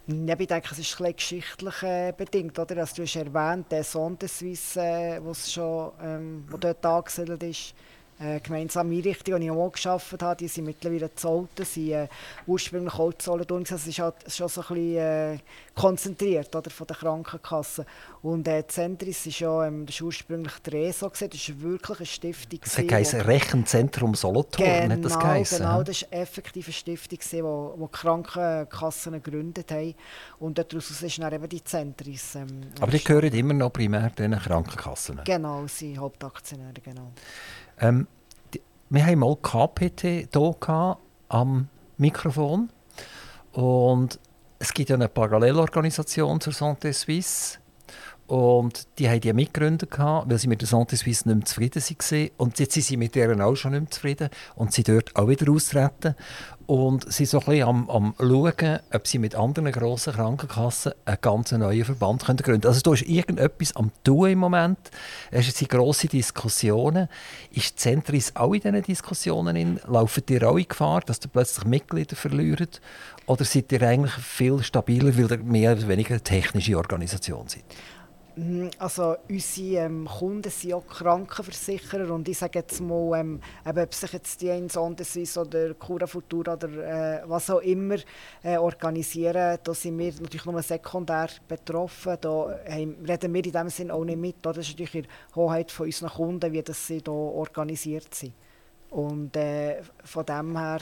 [0.08, 2.58] Ja, ich denke, es ist ein geschichtlich äh, bedingt.
[2.58, 2.78] Oder?
[2.78, 7.74] Also, du hast erwähnt, der Sonde Suisse, äh, schon, ähm, wo dort angesiedelt ist,
[8.20, 12.08] äh, gemeinsame Einrichtung, die ich auch gearbeitet habe, die sind mittlerweile Zolten, sind äh,
[12.48, 13.64] ursprünglich auch Zollendorn.
[13.64, 15.38] Es ist halt schon so ein bisschen äh,
[15.76, 17.86] konzentriert oder, von der Krankenkasse.
[18.24, 22.06] Und äh, Zentris ist ja ähm, das ist ursprünglich der ESO, das ist wirklich eine
[22.06, 22.60] Stiftung.
[22.64, 25.58] Das heisst Rechenzentrum Solothurn, genau, hat das geheißen?
[25.60, 29.94] Genau, das war effektiv eine Stiftung, die wo, wo die Krankenkassen gegründet haben.
[30.40, 32.36] Und daraus ist dann eben die Zentris.
[32.36, 35.22] Ähm, Aber die gehören immer noch primär den Krankenkassen?
[35.24, 37.12] Genau, sie sind Hauptaktionäre, genau.
[37.80, 38.08] Ähm,
[38.54, 40.98] die, wir haben mal KPT hier
[41.30, 42.70] am Mikrofon.
[43.52, 44.20] Und
[44.60, 47.60] es gibt ja eine Parallelorganisation zur Santé Suisse.
[48.28, 52.30] Und die haben die mitgegründet, weil sie mit der Santé Suisse nicht mehr zufrieden waren.
[52.38, 55.30] Und jetzt sind sie mit deren auch schon nicht mehr zufrieden und sie dort auch
[55.30, 56.16] wieder austreten.
[56.68, 61.18] Und sie sind so ein am, am schauen, ob sie mit anderen grossen Krankenkassen einen
[61.22, 62.66] ganz neuen Verband gründen können.
[62.66, 64.78] Also da ist irgendetwas am tun im Moment.
[65.32, 67.08] Es sind grosse Diskussionen.
[67.52, 69.80] Ist Zentris auch in diesen Diskussionen in?
[69.88, 72.82] Laufen ihr auch in Gefahr, dass ihr plötzlich Mitglieder verliert?
[73.28, 77.64] Oder seid ihr eigentlich viel stabiler, weil ihr mehr oder weniger eine technische Organisation seid?
[78.38, 83.80] Mhm, also unsere ähm, Kunden sind auch Krankenversicherer und ich sage jetzt mal, ähm, eben,
[83.80, 85.04] ob sich jetzt die Insonde
[85.38, 87.96] oder Cura Futura oder äh, was auch immer
[88.44, 92.18] äh, organisieren, da sind wir natürlich nur sekundär betroffen.
[92.22, 94.36] Da haben, reden wir in dem Sinne auch nicht mit.
[94.44, 98.34] Das ist natürlich in Hoheit von unseren Kunden, wie das sie hier organisiert sind.
[98.92, 100.82] Und äh, von dem her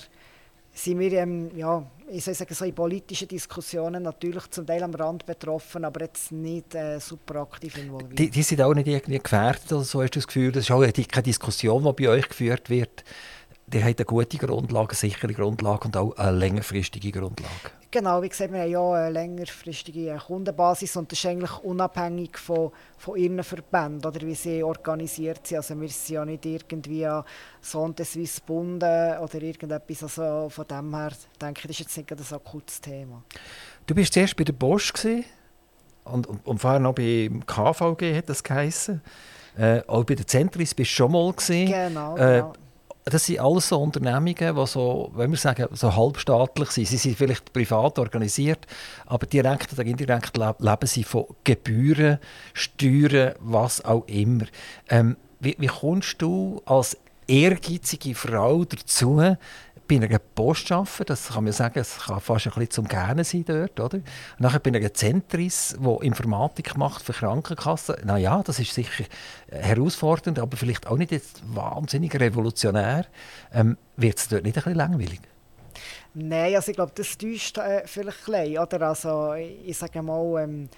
[0.75, 4.93] sind wir ähm, ja, ich soll sagen, so in politischen Diskussionen natürlich zum Teil am
[4.93, 8.19] Rand betroffen, aber jetzt nicht äh, super aktiv involviert.
[8.19, 10.51] Die, die, sind auch nicht irgendwie gefährdet oder so, hast du das Gefühl?
[10.51, 13.03] Das ist auch keine Diskussion, die bei euch geführt wird.
[13.67, 17.71] Die haben eine gute Grundlage, eine sichere Grundlage und auch eine längerfristige Grundlage.
[17.91, 22.71] Genau, wie gesagt, wir haben ja eine längerfristige Kundenbasis und das ist eigentlich unabhängig von,
[22.97, 25.57] von ihren Verbänden oder wie sie organisiert sind.
[25.57, 27.23] Also wir sind ja nicht irgendwie an
[27.61, 30.03] Sonde Suisse gebunden oder irgendetwas.
[30.03, 33.23] Also von dem her denke ich, das ist jetzt nicht ein akutes Thema.
[33.85, 34.93] Du bist zuerst bei der Bosch
[36.03, 39.01] und, und, und vorher noch beim KVG hat das geheißen.
[39.57, 41.71] Äh, auch bei der Zentris bist du schon mal gesehen.
[41.71, 42.53] Genau, äh, genau
[43.05, 46.87] das sind alles so Unternehmungen, die so, wenn wir sagen, so halbstaatlich sind.
[46.87, 48.65] Sie sind vielleicht privat organisiert,
[49.05, 52.17] aber direkt oder indirekt leben sie von Gebühren,
[52.53, 54.45] Steuern, was auch immer.
[54.89, 59.35] Ähm, wie, wie kommst du als ehrgeizige Frau dazu,
[59.87, 63.23] bei einer Post arbeiten, das kann man sagen, es kann fast ein bisschen zum Gerne
[63.23, 63.97] sein dort, oder?
[63.97, 64.05] Und
[64.39, 67.95] nachher bei einer Zentris, die Informatik macht für Krankenkassen.
[68.03, 69.05] Na ja, das ist sicher
[69.49, 73.05] herausfordernd, aber vielleicht auch nicht jetzt wahnsinnig revolutionär.
[73.53, 75.21] Ähm, Wird es dort nicht ein bisschen langweilig?
[76.13, 78.81] Nein, also ich glaube, das täuscht äh, vielleicht ein oder?
[78.87, 80.69] Also, ich sage mal, ähm,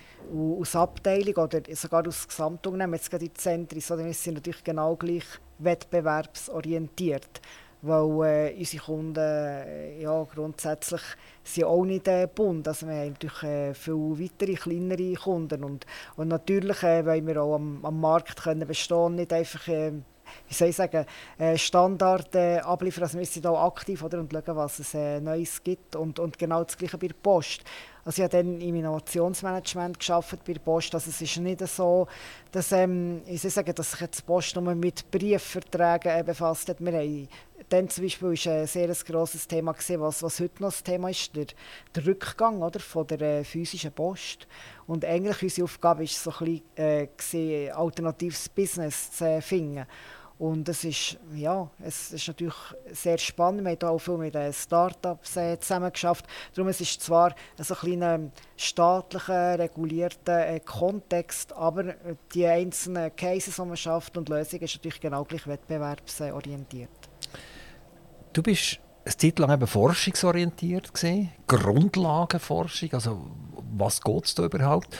[0.60, 4.96] aus Abteilung oder sogar aus Gesamtunternehmen, jetzt gerade die Zentris, oder, wir sind natürlich genau
[4.96, 5.26] gleich
[5.60, 7.42] wettbewerbsorientiert
[7.82, 11.02] weil äh, unsere Kunden äh, ja, grundsätzlich
[11.44, 12.68] sind auch nicht äh, bunt.
[12.68, 15.86] Also wir haben natürlich äh, viel weitere, kleinere Kunden und,
[16.16, 19.94] und natürlich äh, wollen wir auch am, am Markt können bestehen, nicht einfach äh,
[20.48, 21.06] wie soll ich sagen,
[21.38, 23.04] äh, Standard äh, abliefern.
[23.04, 25.96] Also wir sind auch aktiv oder, und schauen, was es äh, Neues gibt.
[25.96, 27.64] Und, und genau das Gleiche bei der Post.
[28.06, 30.96] Also ich habe dann im Innovationsmanagement geschafft bei der Post.
[30.96, 32.08] Also es ist nicht so,
[32.52, 36.70] dass, ähm, ich soll sagen, dass sich jetzt die Post nur mit Briefverträgen äh, befasst
[36.70, 36.80] hat.
[36.80, 37.28] Wir haben
[37.70, 41.10] dann zum Beispiel ist ein sehr grosses Thema gewesen, was, was heute noch das Thema
[41.10, 41.48] ist, der,
[41.96, 44.48] der Rückgang oder, von der äh, physischen Post.
[44.86, 49.86] Und eigentlich unsere Aufgabe ist so ein bisschen, äh, gewesen, alternatives Business zu finden.
[50.40, 52.54] Und es ist, ja, es ist natürlich
[52.92, 53.64] sehr spannend.
[53.66, 56.26] Wir haben auch viel mit den Startups äh, zusammen geschafft.
[56.54, 58.20] Darum es ist zwar ein kleiner
[58.56, 61.96] staatlicher, regulierter äh, Kontext, aber
[62.36, 66.97] die einzelnen Cases, die man schafft und Lösungen, ist natürlich genau gleich wettbewerbsorientiert.
[68.34, 73.32] Du bist eine Zeit lang eben forschungsorientiert gewesen, Grundlagenforschung, also
[73.78, 74.96] was geht es da überhaupt?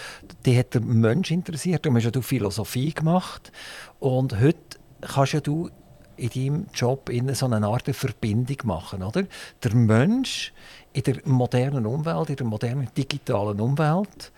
[0.46, 3.52] Die hat der Mensch interessiert, du hast ja Philosophie gemacht
[4.00, 5.70] und heute kannst ja du
[6.16, 9.24] in deinem Job in so eine Art Verbindung machen, oder?
[9.64, 10.54] Der Mensch
[10.94, 14.32] in der modernen Umwelt, in der modernen digitalen Umwelt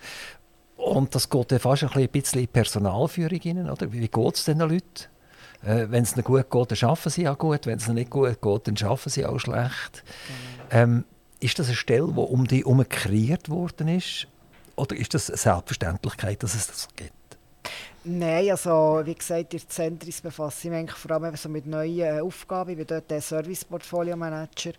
[0.76, 3.92] und das geht fast ein bisschen in Personalführung rein, oder?
[3.92, 5.06] Wie geht es den Leuten?
[5.62, 7.66] Äh, wenn es ihnen gut geht, dann arbeiten sie auch gut.
[7.66, 10.04] Wenn es ihnen nicht gut geht, dann arbeiten sie auch schlecht.
[10.70, 10.82] Genau.
[10.82, 11.04] Ähm,
[11.40, 14.26] ist das eine Stelle, die um dich herum kreiert worden ist?
[14.76, 17.12] Oder ist das eine Selbstverständlichkeit, dass es das gibt?
[18.04, 22.20] Nein, also wie gesagt, in Zentris befasse ich mich vor allem so mit neuen äh,
[22.20, 22.70] Aufgaben.
[22.70, 24.72] Ich bin dort der Service-Portfolio-Manager.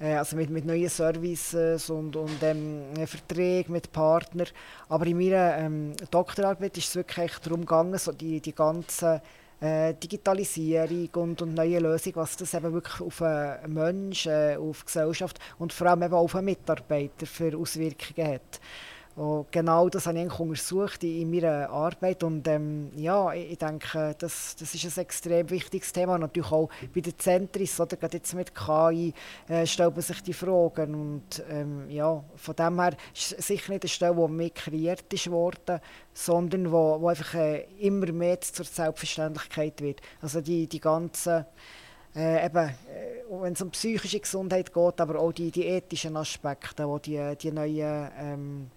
[0.00, 4.46] Äh, also mit, mit neuen Services und, und ähm, Verträgen mit Partnern.
[4.88, 9.20] Aber in meiner ähm, Doktorarbeit ist es wirklich darum gegangen, so die, die ganzen
[9.60, 14.80] äh, Digitalisierung und, und neue Lösungen, was das eben wirklich auf einen Menschen, äh, auf
[14.80, 18.60] die Gesellschaft und vor allem eben auf einen Mitarbeiter für Auswirkungen hat.
[19.50, 24.74] Genau das habe ich untersucht in, meiner Arbeit und ähm, ja, ich, denke, das, das
[24.74, 26.16] ist ein extrem wichtiges Thema.
[26.16, 29.12] Natürlich auch bei den Zentris, oder gerade jetzt mit KI,
[29.46, 33.72] äh, stellt man sich die Fragen und ähm, ja, von dem her ist es sicher
[33.72, 35.80] nicht eine Stelle, die mehr kreiert ist worden,
[36.14, 40.00] sondern wo, wo einfach äh, immer mehr zur Selbstverständlichkeit wird.
[40.22, 41.44] Also die, die ganzen
[42.16, 42.72] äh, eben, äh,
[43.28, 47.52] wenn es um psychische Gesundheit geht, aber auch die, die ethischen Aspekte, die die, die
[47.52, 48.70] neuen ähm,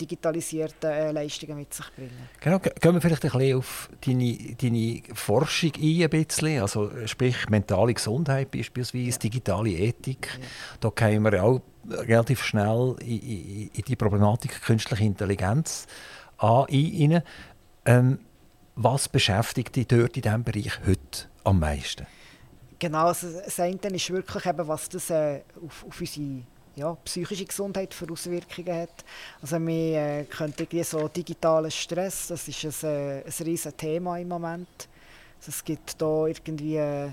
[0.00, 2.28] digitalisierte äh, Leistungen mit sich bringen.
[2.40, 6.60] Genau, gehen wir vielleicht ein bisschen auf deine, deine Forschung ein, ein bisschen.
[6.60, 9.16] Also, sprich mentale Gesundheit beispielsweise, ja.
[9.18, 10.38] digitale Ethik.
[10.40, 10.46] Ja.
[10.80, 15.86] Da kommen wir auch relativ schnell in, in, in die Problematik künstliche Intelligenz
[16.38, 17.22] ein.
[17.84, 18.18] Ähm,
[18.74, 22.06] was beschäftigt dich dort in diesem Bereich heute am meisten?
[22.78, 26.42] Genau, also das eine ist wirklich, eben, was das äh, auf, auf unsere
[26.76, 29.04] ja, psychische Gesundheit für Auswirkungen hat.
[29.40, 34.18] Also wir äh, können irgendwie so digitalen Stress, das ist ein, äh, ein riesiges Thema
[34.18, 34.88] im Moment.
[35.38, 37.10] Also es gibt da irgendwie äh,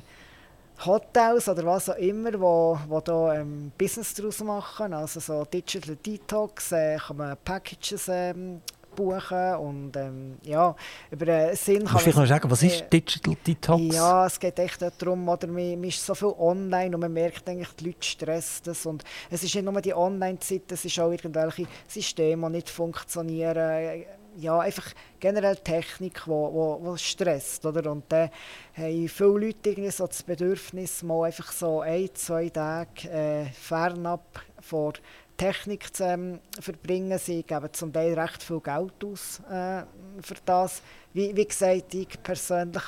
[0.85, 4.93] Hotels oder was auch immer, wo, wo da ähm, Business daraus machen.
[4.93, 8.61] Also so Digital Detox, äh, kann man Packages ähm,
[8.95, 10.75] buchen und ähm, ja,
[11.11, 12.27] über den Sinn kann man...
[12.27, 13.95] sagen, was ist Digital Detox?
[13.95, 17.47] Ja, es geht echt darum, oder man, man ist so viel online und man merkt
[17.49, 21.11] eigentlich, die Leute stressen das und es ist nicht nur die Online-Zeit, es ist auch
[21.11, 24.05] irgendwelche Systeme, die nicht funktionieren,
[24.37, 27.91] ja, einfach generell Technik, die wo, wo, wo stresst, oder?
[27.91, 28.29] Und dann
[28.75, 34.41] haben viele Leute irgendwie so das Bedürfnis, mal einfach so ein, zwei Tage äh, fernab
[34.61, 34.93] vor
[35.39, 37.17] Technik zu ähm, verbringen.
[37.17, 39.83] Sie geben zum Teil recht viel Geld aus äh,
[40.21, 40.81] für das.
[41.13, 42.83] Wie, wie gesagt, ich persönlich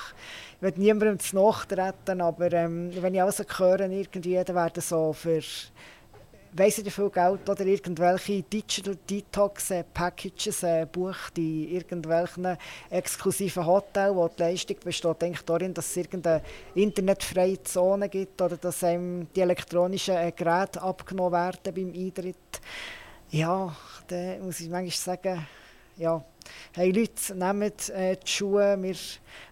[0.58, 5.14] ich will niemandem zu nachtreten, aber ähm, wenn ich alles höre, irgendwie, dann werden so
[5.14, 5.40] für
[6.54, 12.58] weiss ich viel Geld oder irgendwelche Digital Detox Packages äh, bucht in irgendwelchen
[12.90, 15.24] exklusiven Hotels, wo die Leistung besteht.
[15.24, 16.42] Eigentlich darin, dass es irgendeine
[16.76, 22.62] internetfreie Zone gibt oder dass einem die elektronischen äh, Geräte abgenommen werden beim Eintritt.
[23.30, 23.74] Ja,
[24.08, 25.48] da muss ich manchmal sagen,
[25.98, 26.24] ja,
[26.74, 28.96] hey Leute, nehmt äh, die Schuhe, wir,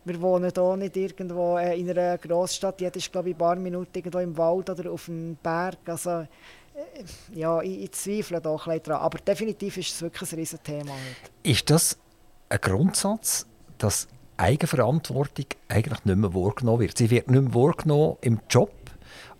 [0.05, 3.55] wir wohnen hier nicht irgendwo äh, in einer Großstadt, jeder ist glaube ich ein paar
[3.55, 6.25] Minuten irgendwo im Wald oder auf dem Berg, also
[7.33, 9.01] ja, ich, ich zweifle da ein dran.
[9.01, 10.93] Aber definitiv ist es wirklich ein riesiges Thema.
[11.43, 11.97] Ist das
[12.49, 13.45] ein Grundsatz,
[13.77, 16.97] dass Eigenverantwortung eigentlich nicht mehr wahrgenommen wird?
[16.97, 18.71] Sie wird nicht mehr wahrgenommen im Job,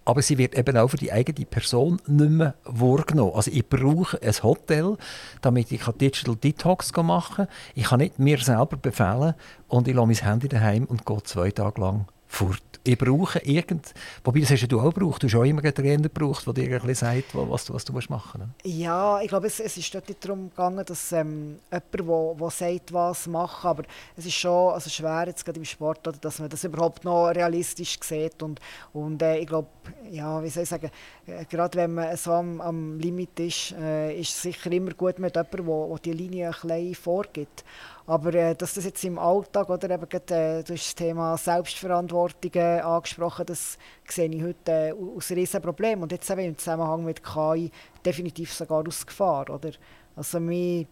[0.06, 3.34] aber sie wird eben auch für die eigene Person nicht mehr wahrgenommen.
[3.36, 4.98] Also ich brauche ein Hotel,
[5.42, 7.56] damit ich Digital Detox machen kann.
[7.76, 9.36] Ich kann nicht mir selber befehlen
[9.68, 12.62] und ich lasse mein Handy daheim und gehe zwei Tage lang fort.
[12.84, 13.94] Ich brauche irgend...
[14.24, 15.22] Wobei, das hast du auch gebraucht.
[15.22, 17.92] Du hast auch immer einen Trainer gebraucht, der dir ein sagt, was du, was du
[17.92, 18.38] machen musst.
[18.38, 18.50] Ne?
[18.64, 22.94] Ja, ich glaube, es, es ist dort nicht darum gegangen, dass ähm, jemand, der sagt,
[22.94, 23.84] was machen, aber
[24.16, 27.98] es ist schon also schwer, jetzt gerade im Sport, dass man das überhaupt noch realistisch
[28.02, 28.42] sieht.
[28.42, 28.62] Und,
[28.94, 29.68] und äh, ich glaube,
[30.10, 30.90] ja, wie soll ich sagen,
[31.26, 35.20] äh, gerade wenn man so am, am Limit ist, äh, ist es sicher immer gut
[35.20, 37.66] mit jemandem, der die Linie ein bisschen vorgibt.
[38.10, 41.38] Aber äh, dass das jetzt im Alltag, oder eben gerade, äh, du hast das Thema
[41.38, 46.02] Selbstverantwortung äh, angesprochen, das sehe ich heute äh, als ein Problem.
[46.02, 47.70] Und jetzt eben im Zusammenhang mit KI
[48.04, 49.48] definitiv sogar aus Gefahr.
[49.52, 49.74] Oder?
[50.16, 50.88] Also mich,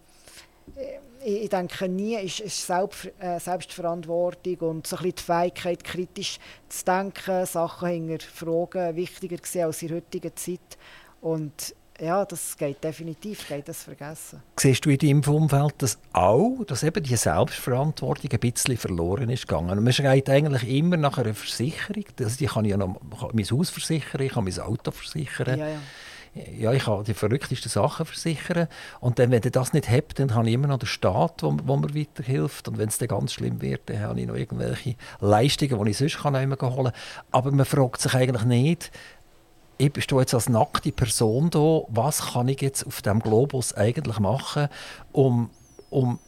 [0.76, 6.38] äh, ich denke, nie ist, äh, Selbstverantwortung und so die Fähigkeit, kritisch
[6.70, 10.78] zu denken, Sachen hinterfragen, wichtiger als in der heutigen Zeit.
[11.22, 14.42] Und ja, das geht definitiv, geht das vergessen.
[14.60, 19.48] Siehst du in deinem Umfeld das auch, dass eben die Selbstverantwortung ein bisschen verloren ist
[19.48, 19.84] gegangen?
[19.84, 22.06] Man schreit eigentlich immer nach einer Versicherung.
[22.20, 25.60] Also ich kann ja noch kann mein Haus versichern, ich kann mein Auto versichern.
[25.60, 25.80] Ja, ja.
[26.56, 28.68] Ja, ich kann die verrücktesten Sachen versichern.
[29.00, 31.58] Und dann, wenn ihr das nicht habt, dann habe ich immer noch den Staat, wo,
[31.64, 32.68] wo mir weiterhilft.
[32.68, 35.98] Und wenn es dann ganz schlimm wird, dann habe ich noch irgendwelche Leistungen, die ich
[35.98, 36.92] sonst kann holen kann.
[37.32, 38.92] Aber man fragt sich eigentlich nicht,
[39.78, 44.20] ich stehe jetzt als nackte Person da, was kann ich jetzt auf dem Globus eigentlich
[44.20, 44.70] machen,
[45.12, 45.50] um,
[45.90, 46.20] um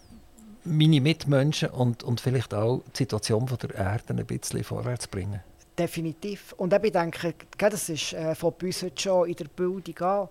[0.64, 5.42] meine Mitmenschen und, und vielleicht auch die Situation der Erde ein bisschen vorwärts zu bringen?
[5.78, 6.54] Definitiv.
[6.58, 10.28] Und ich denke, das ist äh, von uns heute schon in der Bildung an.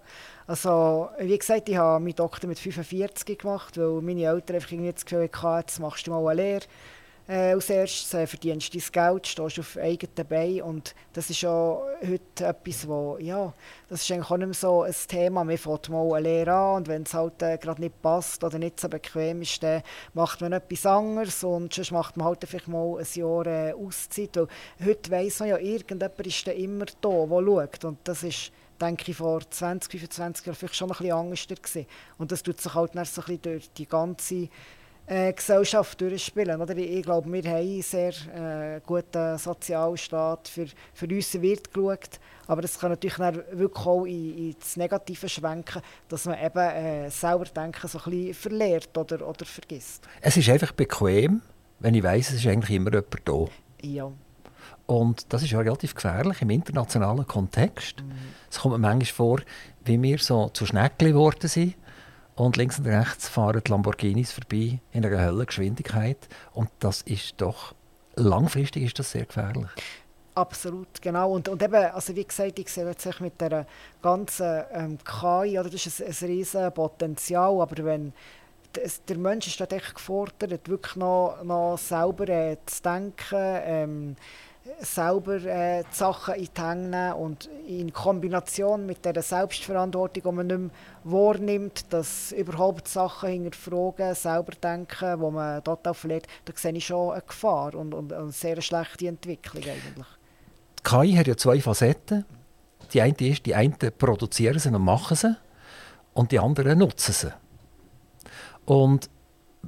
[0.47, 5.07] Also, wie gesagt, ich habe meinen Doktor mit 45 gemacht, weil meine Eltern einfach das
[5.07, 6.67] Gefühl hatten, jetzt machst du mal eine Lehre
[7.29, 11.51] äh, als erstes, äh, verdienst dein Geld, stehst auf eigenen Beinen und das ist ja
[11.51, 13.53] heute etwas, wo, ja,
[13.89, 15.45] das ist eigentlich auch nicht mehr so ein Thema.
[15.45, 18.59] Man fängt mal eine Lehre an und wenn es halt äh, gerade nicht passt oder
[18.59, 19.83] nicht so bequem ist, dann
[20.15, 24.35] macht man etwas anderes und sonst macht man halt vielleicht mal ein Jahr äh, Auszeit.
[24.35, 24.49] Weil
[24.87, 29.17] heute weiss man ja, irgendjemand ist immer da, der schaut und das ist denke ich,
[29.17, 31.87] vor 20, 25 Jahren vielleicht schon ein bisschen anders gewesen.
[32.17, 34.49] Und das tut sich halt dann so ein bisschen durch die ganze
[35.09, 36.61] äh, Gesellschaft durchspielen.
[36.61, 36.77] Oder?
[36.77, 40.49] Ich, glaube, wir haben einen sehr äh, guten Sozialstaat.
[40.49, 42.21] Für, für uns wird geschaut.
[42.47, 46.59] Aber das kann natürlich dann wirklich auch in, in das Negative schwenken, dass man eben
[46.59, 50.07] äh, selber denken so ein bisschen verliert oder, oder vergisst.
[50.21, 51.43] Es ist einfach bequem,
[51.81, 53.45] wenn ich weiss, es ist eigentlich immer jemand da.
[53.83, 54.11] Ja.
[54.87, 58.03] Und das ist ja relativ gefährlich im internationalen Kontext.
[58.03, 58.13] Mhm.
[58.51, 59.41] Es kommt mir manchmal vor,
[59.85, 61.75] wie wir so zu Schneckli geworden sind.
[62.39, 66.29] Und links und rechts fahren die Lamborghinis vorbei in einer Höllengeschwindigkeit.
[66.53, 67.75] Und das ist doch,
[68.15, 69.69] langfristig ist das sehr gefährlich.
[70.37, 71.33] Absolut, genau.
[71.33, 73.67] Und, und eben, also wie gesagt, ich sehe jetzt mit der
[74.01, 78.13] ganzen ähm, KI, oder das ist ein, ein riesiges Potenzial, aber wenn
[79.09, 84.17] der Mensch ist echt gefordert, wirklich noch, noch selber äh, zu denken, ähm,
[84.81, 90.33] selber äh, die Sachen in die Hände nehmen und in Kombination mit der Selbstverantwortung, die
[90.37, 90.71] man nicht mehr
[91.05, 97.13] wahrnimmt, dass überhaupt Sachen hinterfragen, selber denken, wo man total verliert, da sehe ich schon
[97.13, 100.07] eine Gefahr und, und eine sehr schlechte Entwicklung eigentlich.
[100.79, 102.25] Die KI hat ja zwei Facetten.
[102.93, 105.37] Die eine ist, die einen produzieren sie und machen sie
[106.15, 107.33] und die anderen nutzen sie.
[108.65, 109.11] Und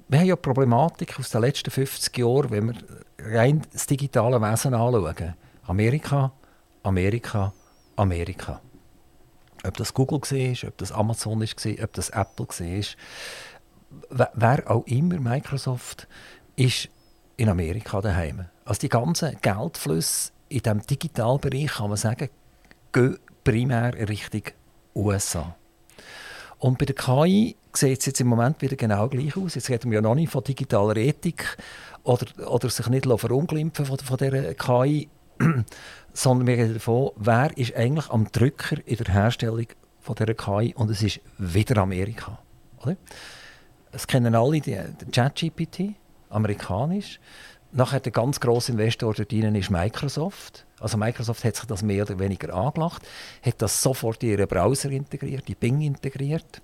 [0.09, 2.75] wir haben ja die Problematik aus den letzten 50 Jahren, wenn wir
[3.19, 5.35] rein das digitale Wesen anschauen.
[5.67, 6.33] Amerika,
[6.83, 7.53] Amerika,
[7.97, 8.61] Amerika.
[9.65, 14.29] Ob das Google war, ob das Amazon war, ob das Apple war.
[14.35, 16.09] Wer auch immer, Microsoft,
[16.57, 16.89] ist
[17.37, 18.47] in Amerika daheim.
[18.65, 22.29] Also die ganzen Geldflüsse in diesem Digitalbereich, kann man sagen,
[22.93, 24.43] gehen primär Richtung
[24.95, 25.57] USA.
[26.61, 29.55] Und bei der KI sieht es jetzt im Moment wieder genau gleich aus.
[29.55, 31.57] Jetzt reden wir ja noch nicht von digitaler Ethik
[32.03, 35.09] oder, oder sich nicht verunglimpfen von, von dieser KI,
[36.13, 39.67] sondern wir reden davon, wer ist eigentlich am Drücker in der Herstellung
[40.01, 42.39] von dieser KI und es ist wieder Amerika.
[42.83, 42.97] Oder?
[43.93, 45.95] Es kennen alle den ChatGPT,
[46.29, 47.21] amerikanisch.
[47.73, 50.67] Nachher der ganz grosse Investor dort ist Microsoft.
[50.81, 53.07] Also Microsoft hat sich das mehr oder weniger angelacht,
[53.43, 56.63] hat das sofort in ihren Browser integriert, in Bing integriert.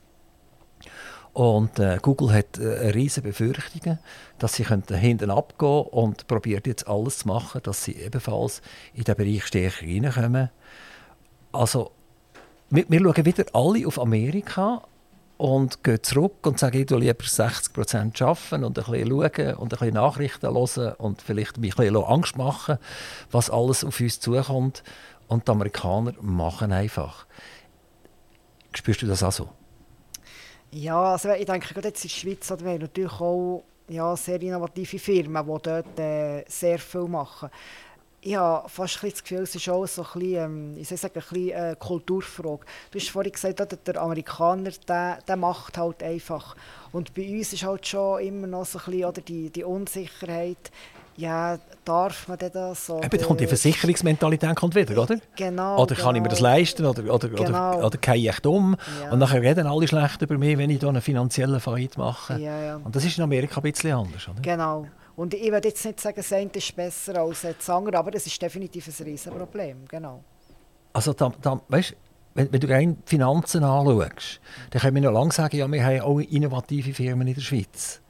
[1.34, 3.98] Und äh, Google hat äh, riesige Befürchtungen,
[4.38, 8.62] dass sie hinten abgehen und probiert jetzt alles zu machen, dass sie ebenfalls
[8.94, 10.48] in den Bereich stärker reinkommen.
[11.52, 11.92] Also
[12.70, 14.82] wir, wir schauen wieder alle auf Amerika
[15.36, 19.54] und gehen zurück und sagen, ich will lieber 60 Prozent arbeiten und ein bisschen schauen
[19.56, 22.78] und ein bisschen Nachrichten hören und vielleicht mich ein bisschen Angst machen,
[23.30, 24.82] was alles auf uns zukommt.
[25.28, 27.26] Und die Amerikaner machen einfach.
[28.72, 29.48] Spürst du das auch so?
[30.70, 34.40] Ja, also ich denke, gerade jetzt in der Schweiz haben wir natürlich auch ja, sehr
[34.42, 37.50] innovative Firmen, die dort äh, sehr viel machen.
[38.26, 41.22] Ich habe fast das Gefühl, es ist auch so ein bisschen, ähm, ich sagen, ein
[41.22, 42.66] bisschen äh, Kulturfrage.
[42.90, 46.56] Du hast vorhin gesagt, der Amerikaner, der, der macht halt einfach.
[46.90, 50.72] Und bei uns ist halt schon immer noch so ein bisschen oder die, die Unsicherheit,
[51.16, 52.90] ja, darf man das?
[52.90, 53.04] Oder?
[53.06, 55.18] Eben, da kommt die Versicherungsmentalität kommt wieder, oder?
[55.36, 55.80] Genau.
[55.80, 56.16] Oder kann genau.
[56.16, 56.50] ich mir das genau.
[56.50, 56.84] leisten?
[56.84, 57.76] Oder, oder, genau.
[57.76, 58.76] oder, oder gehe ich echt um?
[59.04, 59.12] Ja.
[59.12, 62.40] Und nachher reden alle schlecht über mich, wenn ich da einen finanziellen Fight mache.
[62.40, 62.76] Ja, ja.
[62.82, 64.40] Und das ist in Amerika ein bisschen anders, oder?
[64.42, 64.88] Genau.
[65.16, 68.26] Und ich würde jetzt nicht sagen, das eine ist besser als das andere, aber es
[68.26, 70.22] ist definitiv ein Riesenproblem, genau.
[70.92, 71.96] Also, da, da, weißt,
[72.34, 74.40] wenn, wenn du rein Finanzen anschaust,
[74.70, 78.00] dann können wir noch lange sagen, ja, wir haben auch innovative Firmen in der Schweiz.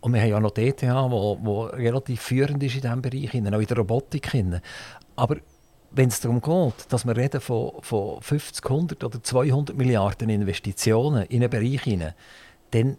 [0.00, 3.34] Und wir haben ja noch die ETH, die relativ führend ist in diesem Bereich, auch
[3.34, 4.30] in der Robotik.
[5.16, 5.36] Aber
[5.90, 11.24] wenn es darum geht, dass wir reden von, von 50, 100 oder 200 Milliarden Investitionen
[11.26, 12.14] in einen Bereich hinein,
[12.72, 12.96] dann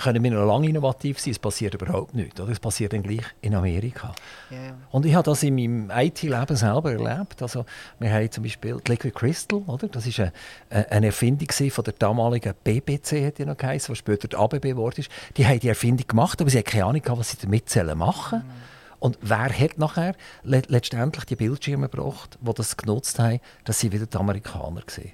[0.00, 2.40] können wir noch lange innovativ sein, es passiert überhaupt nichts.
[2.40, 2.50] Oder?
[2.50, 4.14] Es passiert dann gleich in Amerika.
[4.50, 4.74] Yeah.
[4.90, 7.42] Und ich habe das in meinem IT-Leben selber erlebt.
[7.42, 7.66] Also,
[7.98, 9.88] wir haben zum Beispiel Liquid Crystal, oder?
[9.88, 10.32] das ist eine,
[10.70, 15.00] eine Erfindung von der damaligen BBC, hat die noch geheißen, was später die ABB geworden
[15.00, 15.10] ist.
[15.36, 17.66] Die haben die Erfindung gemacht, aber sie haben keine Ahnung, was sie damit
[17.96, 18.46] machen sollen.
[18.46, 18.78] Mm.
[19.00, 23.92] Und wer hat nachher le letztendlich die Bildschirme gebracht, die das genutzt haben, dass sie
[23.92, 25.12] wieder die Amerikaner sehen.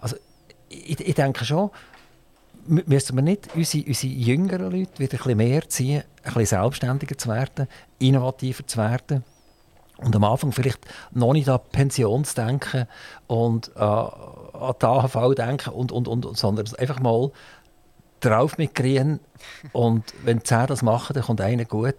[0.00, 0.16] Also,
[0.68, 1.70] ich, ich denke schon,
[2.66, 7.18] müssen wir nicht unsere, unsere jüngeren Leute wieder ein bisschen mehr ziehen, ein bisschen selbstständiger
[7.18, 9.24] zu werden, innovativer zu werden
[10.00, 10.80] und am Anfang vielleicht
[11.12, 12.86] noch nicht an Pensionsdenken
[13.26, 17.30] und äh, an die AHV denken, und, und, und, sondern einfach mal
[18.20, 19.20] drauf mitkriegen
[19.72, 21.96] und wenn zehn das machen, dann kommt einer gut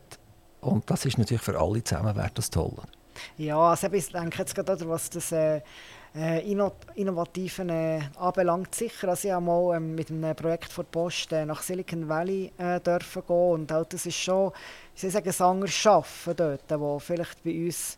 [0.62, 2.74] Und das ist natürlich für alle zusammen wäre das toll.
[3.38, 5.62] Ja, also ich denke jetzt gerade, was das äh,
[6.16, 6.52] äh,
[6.96, 9.10] Innovativen äh, anbelangt, sicher.
[9.10, 12.80] Also ich habe mal ähm, mit einem Projekt von Post äh, nach Silicon Valley äh,
[12.80, 14.52] dürfen gehen und auch das ist schon,
[14.94, 17.98] ich soll sagen, ein anderes Arbeiten dort, wo vielleicht bei uns,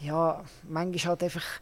[0.00, 1.60] ja, manchmal halt einfach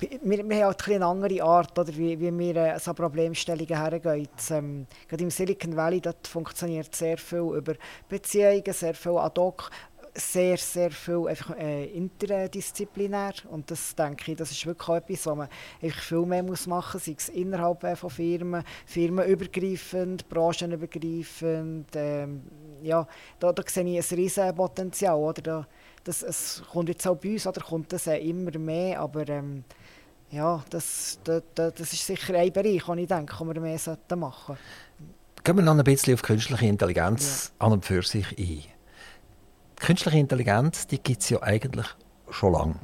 [0.00, 4.28] wir, wir haben halt eine andere Art, oder, wie, wie wir äh, so Problemstellungen hergehen.
[4.50, 7.74] Ähm, gerade im Silicon Valley dort funktioniert sehr viel über
[8.08, 9.70] Beziehungen, sehr viel ad hoc,
[10.14, 13.32] sehr, sehr viel einfach, äh, interdisziplinär.
[13.50, 15.48] Und das denke ich, das ist wirklich auch etwas, was man
[15.82, 21.88] einfach viel mehr muss machen muss, sei es innerhalb äh, von Firmen, firmenübergreifend, branchenübergreifend.
[21.94, 22.42] Ähm,
[22.82, 23.06] ja,
[23.38, 25.16] da, da sehe ich ein riesiges Potenzial.
[25.16, 25.42] Oder?
[25.42, 25.66] Da,
[26.04, 29.64] das, es kommt jetzt auch bei uns, oder kommt das äh, immer mehr, aber ähm,
[30.30, 33.78] ja, das, das, das ist sicher ein Bereich, wo ich denke, wo wir mehr
[34.16, 34.60] machen sollten.
[35.42, 37.66] Gehen wir noch ein bisschen auf künstliche Intelligenz ja.
[37.66, 38.79] an und für sich ein.
[39.80, 41.86] Künstliche Intelligenz gibt es ja eigentlich
[42.30, 42.74] schon lange.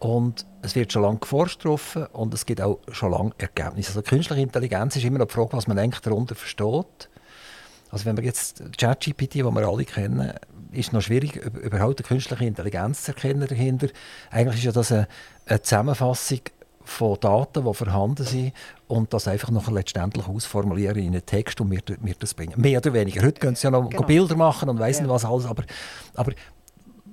[0.00, 3.90] Und es wird schon lange geforscht und es gibt auch schon lange Ergebnisse.
[3.90, 7.08] Also künstliche Intelligenz ist immer noch die Frage, was man eigentlich darunter versteht.
[7.90, 10.32] Also wenn wir jetzt ChatGPT, die wir alle kennen,
[10.72, 13.88] ist noch schwierig, überhaupt eine künstliche Intelligenz zu erkennen dahinter.
[14.30, 15.08] Eigentlich ist ja das eine,
[15.46, 16.40] eine Zusammenfassung
[16.84, 18.52] von Daten, die vorhanden sind
[18.88, 22.60] und das einfach noch letztendlich ausformulieren in einen Text und mir, mir das bringen.
[22.60, 23.22] Mehr oder weniger.
[23.22, 24.02] Heute können sie ja noch genau.
[24.04, 25.08] Bilder machen und weiss ja.
[25.08, 25.64] was alles, aber,
[26.14, 26.32] aber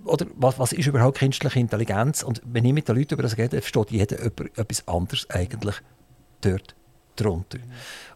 [0.05, 2.23] oder was, was ist überhaupt künstliche Intelligenz?
[2.23, 5.75] Und wenn ich mit den Leuten über das rede, versteht jeder etwas anderes eigentlich
[6.41, 6.75] dort
[7.15, 7.57] drunter.
[7.57, 7.63] Mhm.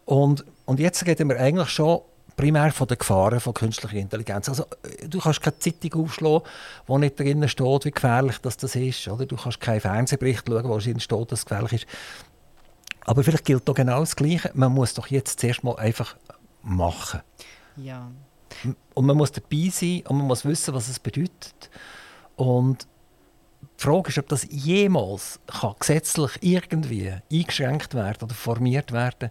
[0.04, 2.00] Und, und jetzt reden wir eigentlich schon
[2.36, 4.48] primär von den Gefahren von künstlicher Intelligenz.
[4.48, 6.48] Also, äh, du kannst keine Zeitung aufschlagen,
[6.86, 9.08] wo nicht drinnen steht, wie gefährlich das, das ist.
[9.08, 9.26] Oder?
[9.26, 11.86] Du kannst keinen Fernsehbericht schauen, wo drin steht, dass es gefährlich ist.
[13.04, 14.50] Aber vielleicht gilt doch genau das Gleiche.
[14.54, 16.16] Man muss doch jetzt zuerst mal einfach
[16.62, 17.20] machen.
[17.76, 18.10] Ja.
[18.94, 21.70] Und man muss dabei sein und man muss wissen, was es bedeutet.
[22.36, 22.86] Und
[23.78, 29.30] die Frage ist, ob das jemals kann gesetzlich irgendwie eingeschränkt werden oder formiert werden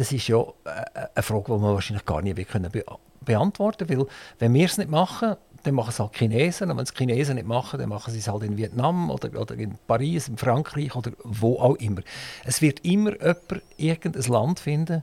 [0.00, 2.84] das ist ja äh, eine Frage, die man wahrscheinlich gar nicht be
[3.22, 3.98] beantworten kann.
[3.98, 4.06] Weil,
[4.38, 6.70] wenn wir es nicht machen, dann machen es halt Chinesen.
[6.70, 9.54] Und wenn es Chinesen nicht machen, dann machen sie es halt in Vietnam oder, oder
[9.56, 12.00] in Paris, in Frankreich oder wo auch immer.
[12.46, 15.02] Es wird immer jemand irgendein Land finden,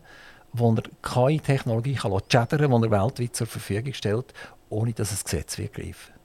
[0.51, 4.33] wo er keine Technologie kann schädern kann, die er weltweit zur Verfügung stellt,
[4.69, 6.15] ohne dass es Gesetz wird greifen.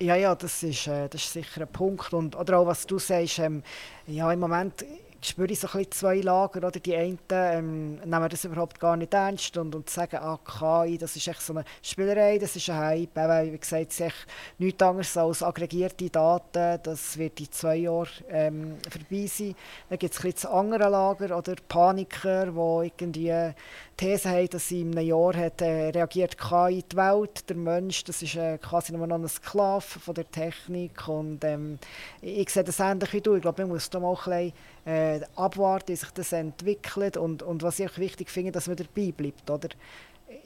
[0.00, 2.12] Ja, ja, das ist, äh, das ist sicher ein Punkt.
[2.12, 3.62] Und, oder auch was du sagst, ähm,
[4.08, 4.84] ja, im Moment
[5.22, 6.66] spüre ich so zwei Lager.
[6.66, 6.80] Oder?
[6.80, 11.16] Die einen ähm, nehmen das überhaupt gar nicht ernst und, und sagen, ah, KI, das
[11.16, 13.16] ist echt so eine Spielerei, das ist ein Hype.
[13.16, 14.14] Eben, wie gesagt, es ist
[14.58, 16.80] nichts anderes als aggregierte Daten.
[16.82, 19.54] Das wird in zwei Jahren ähm, vorbei sein.
[19.88, 23.54] Dann gibt es das andere Lager oder Paniker, die irgendwie
[24.00, 27.46] These haben, dass in einem Jahr hat, äh, reagiert KI die Welt.
[27.50, 31.06] Der Mensch, das ist äh, quasi nur noch ein Sklave von der Technik.
[31.06, 31.78] Und ähm,
[32.22, 33.34] ich, ich sehe das ähnlich wie du.
[33.34, 34.52] Ich glaube, man muss da mal ein bisschen
[34.84, 38.76] äh, abwarten, wie sich das entwickelt und, und was ich auch wichtig finde, dass man
[38.76, 39.50] dabei bleibt.
[39.50, 39.68] Oder?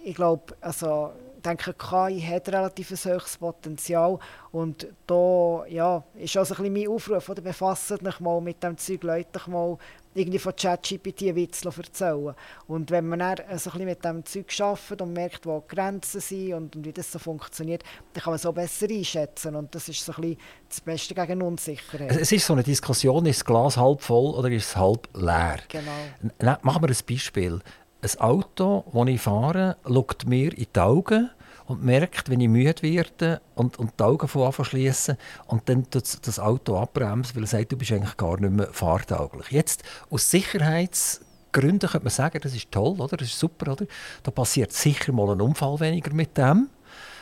[0.04, 1.12] Ich glaube, also,
[1.44, 4.18] denke, KI hat relativ ein hohes Potenzial
[4.52, 8.76] und da ja, ist also ein bisschen mein Aufruf, oder befasst euch mal mit dem
[8.78, 9.78] Zeug, Leute mal
[10.14, 12.34] irgendwie von ChatGPT einen Witz erzählen.
[12.68, 15.74] Und wenn man dann so ein bisschen mit dem Zeug arbeitet und merkt, wo die
[15.74, 17.82] Grenzen sind und, und, wie das so funktioniert,
[18.12, 19.56] dann kann man so besser einschätzen.
[19.56, 20.38] Und das ist so ein bisschen
[20.68, 22.12] das Beste gegen Unsicherheit.
[22.12, 25.58] Es ist so eine Diskussion, ist das Glas halb voll oder ist es halb leer?
[25.68, 26.56] Genau.
[26.62, 27.60] Machen wir ein Beispiel.
[28.04, 31.30] Ein Auto, das ich fahre, schaut mir in die Augen
[31.64, 36.20] und merkt, wenn ich müde werde und, und die Augen von schließen und dann das,
[36.20, 39.50] das Auto abbremst, weil er sagt, du bist eigentlich gar nicht mehr fahrtauglich.
[39.50, 43.16] Jetzt, aus Sicherheitsgründen könnte man sagen, das ist toll, oder?
[43.16, 43.86] das ist super, oder?
[44.22, 46.68] da passiert sicher mal ein Unfall weniger mit dem.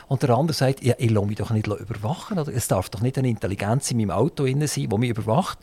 [0.09, 2.37] Und der andere sagt, ja, ich lasse mich doch nicht überwachen.
[2.37, 2.53] Oder?
[2.53, 5.59] Es darf doch nicht eine Intelligenz in meinem Auto sein, die mich überwacht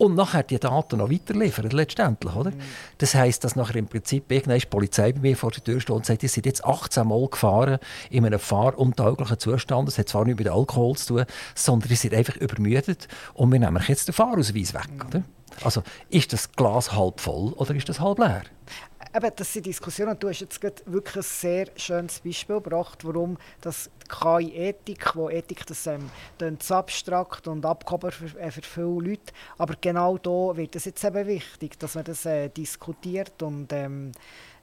[0.00, 2.52] und nachher die Daten noch weiterliefern, letztendlich, oder?
[2.52, 2.60] Mhm.
[2.96, 5.94] Das heisst, dass nachher im Prinzip irgendwann die Polizei bei mir vor der Tür steht
[5.94, 7.78] und sagt, ihr seid jetzt 18 Mal gefahren
[8.08, 9.88] in einem fahruntauglichen Zustand.
[9.88, 11.24] Das hat zwar nichts mit Alkohol zu tun,
[11.54, 15.06] sondern ihr seid einfach übermüdet und wir nehmen jetzt den Fahrausweis weg, mhm.
[15.06, 15.22] oder?
[15.62, 18.42] Also, ist das Glas halb voll oder ist das halb leer?
[19.14, 20.18] Eben, das sind Diskussionen.
[20.18, 25.86] Du hast jetzt wirklich ein sehr schönes Beispiel gebracht, warum das KI-Ethik, wo Ethik das
[25.86, 26.10] ähm,
[26.68, 31.26] abstrakt und abgehoben für, äh, für viele Leute, aber genau da wird es jetzt eben
[31.26, 34.12] wichtig, dass man das äh, diskutiert und ähm,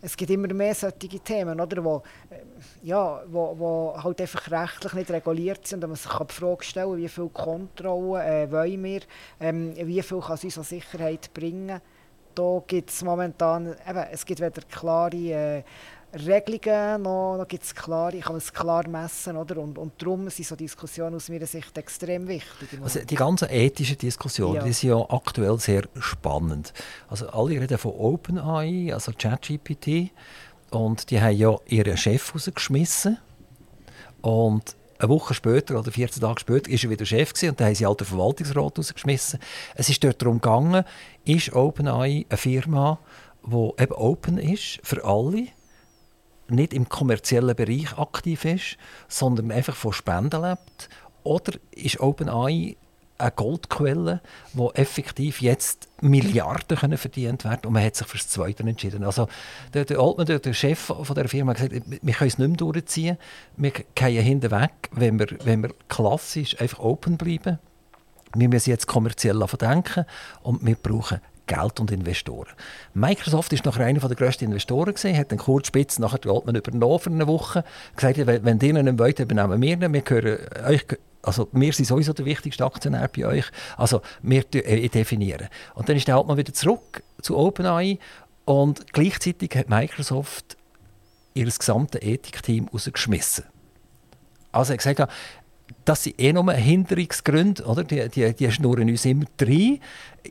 [0.01, 2.35] es gibt immer mehr solche Themen, oder, wo, äh,
[2.83, 6.97] ja, wo, wo halt einfach rechtlich nicht reguliert sind und man sich die Frage stellen
[6.97, 9.01] wie viel Kontrollen äh, wollen wir,
[9.39, 11.81] ähm, wie viel kann es uns an Sicherheit bringen
[12.37, 15.63] da gibt es momentan, eben, es gibt weder klare äh,
[16.13, 19.35] Regelungen, noch, noch gibt's klar, ich kann es klar messen.
[19.35, 19.57] Oder?
[19.57, 22.79] Und, und darum sind so Diskussionen aus meiner Sicht extrem wichtig.
[22.81, 24.63] Also die ganzen ethischen Diskussionen Ja.
[24.63, 26.73] die sind ja aktuell sehr spannend.
[27.09, 30.11] Also alle reden von OpenAI, also ChatGPT.
[30.71, 33.17] Und die haben ja ihren Chef rausgeschmissen.
[34.21, 37.67] Und eine Woche später oder 14 Tage später ist er wieder Chef gewesen, und dann
[37.67, 39.39] haben sie halt den Verwaltungsrat rausgeschmissen.
[39.75, 40.83] Es ist dort darum gegangen,
[41.25, 42.99] ist OpenAI eine Firma,
[43.45, 45.47] die eben open ist für alle,
[46.49, 48.77] nicht im kommerziellen Bereich aktiv ist,
[49.07, 50.89] sondern einfach von Spenden lebt?
[51.23, 52.77] Oder ist OpenAI
[53.17, 54.21] eine Goldquelle,
[54.53, 59.03] wo effektiv jetzt Milliarden können verdient werden und man hat sich für das Zweite entschieden.
[59.03, 59.27] Also
[59.73, 62.47] der, der Altman, der, der Chef von der Firma, hat gesagt, wir können es nicht
[62.47, 63.17] mehr durchziehen,
[63.55, 67.59] wir gehen hinten weg, wenn wir, wenn wir klassisch einfach open bleiben.
[68.35, 70.05] Wir müssen jetzt kommerziell denken
[70.43, 72.51] und wir brauchen Geld und Investoren.
[72.93, 76.55] Microsoft ist nachher einer der grössten Investoren gewesen, hat den Kurt Spitz nachher die Altman
[76.55, 77.63] übernommen für eine Woche,
[77.95, 80.85] gesagt, wenn, wenn ihr nicht wollt, übernehmen wir ihn, wir gehören euch,
[81.21, 83.45] also wir sind sowieso der wichtigste Aktionär bei euch,
[83.75, 85.47] also wir äh, definieren.
[85.75, 87.99] Und dann ist der Altman wieder zurück zu OpenAI
[88.45, 90.57] und gleichzeitig hat Microsoft
[91.33, 93.45] ihr gesamtes Ethikteam rausgeschmissen.
[94.51, 95.11] Also er gesagt,
[95.85, 97.83] das sind eh nur Hinderungsgründe, oder?
[97.83, 99.79] Die, die, die schnurren uns immer rein.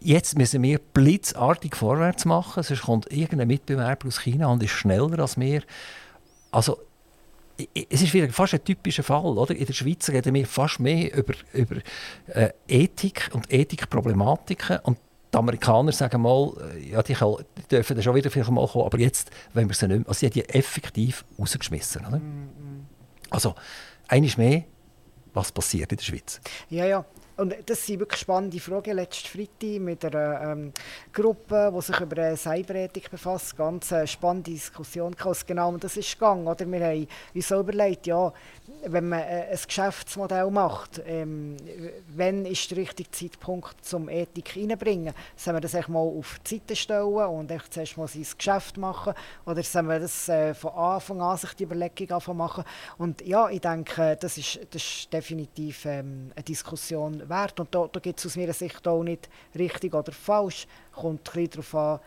[0.01, 5.19] Jetzt müssen wir blitzartig vorwärts machen, sonst kommt irgendein Mitbewerber aus China und ist schneller
[5.19, 5.63] als wir.
[6.51, 6.79] Also,
[7.91, 9.25] es ist wieder fast ein typischer Fall.
[9.25, 9.55] Oder?
[9.55, 11.77] In der Schweiz reden wir fast mehr über, über
[12.29, 14.79] äh, Ethik und Ethikproblematiken.
[14.83, 14.99] Und
[15.33, 18.85] die Amerikaner sagen mal, äh, ja, die, kann, die dürfen schon wieder vielleicht mal kommen,
[18.85, 20.09] aber jetzt wollen wir sie nicht mehr.
[20.09, 22.07] Also, sie haben die effektiv rausgeschmissen.
[22.07, 22.21] Oder?
[23.31, 23.55] Also,
[24.09, 24.65] eines mehr,
[25.33, 26.41] was passiert in der Schweiz?
[26.71, 27.05] Ja, ja.
[27.37, 28.97] Und das sind wirklich spannende Fragen.
[28.97, 30.73] Letzten Freitag mit einer ähm,
[31.13, 33.57] Gruppe, die sich über äh, Cyberethik befasst.
[33.57, 35.13] Ganz äh, spannende Diskussion.
[35.13, 36.47] gehabt, was genau um das ist gegangen.
[36.47, 36.71] Oder?
[36.71, 38.33] Wir haben uns überlegt, ja,
[38.87, 41.59] wenn man äh, ein Geschäftsmodell macht, ähm,
[42.17, 45.13] wann ist der richtige Zeitpunkt zum Ethik reinbringen?
[45.37, 48.79] Sollen wir das echt mal auf die Seite stellen und echt zuerst mal sein Geschäft
[48.79, 49.13] machen?
[49.45, 52.65] Oder sollen wir das äh, von Anfang an sich die Überlegung machen?
[52.97, 57.59] Und ja, ich denke, das ist, das ist definitiv ähm, eine Diskussion wert.
[57.61, 60.67] Und da, da gibt es aus meiner Sicht auch nicht richtig oder falsch.
[60.93, 62.01] Kommt ein bisschen darauf an,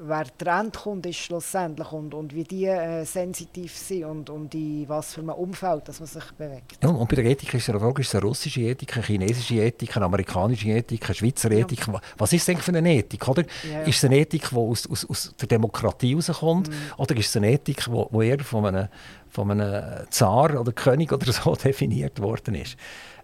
[0.00, 4.88] wer der Endkunde ist schlussendlich und, und wie die äh, sensitiv sind und, und in
[4.88, 6.78] was für einem Umfeld dass man sich bewegt.
[6.82, 9.04] Ja, und bei der Ethik ist es ja Frage, ist es eine russische Ethik, eine
[9.04, 11.50] chinesische Ethik, eine amerikanische Ethik, eine Schweizer.
[11.50, 11.86] Ethik?
[11.92, 13.28] Wa- Was ist es eigentlich für eine Ethik?
[13.28, 13.44] Oder?
[13.70, 13.82] Ja.
[13.82, 16.70] Ist es eine Ethik, die aus, aus, aus der Demokratie herauskommt?
[16.96, 18.88] Oder ist es eine Ethik, die, die eher von einem,
[19.28, 22.76] von einem Zar oder König oder so definiert worden ist?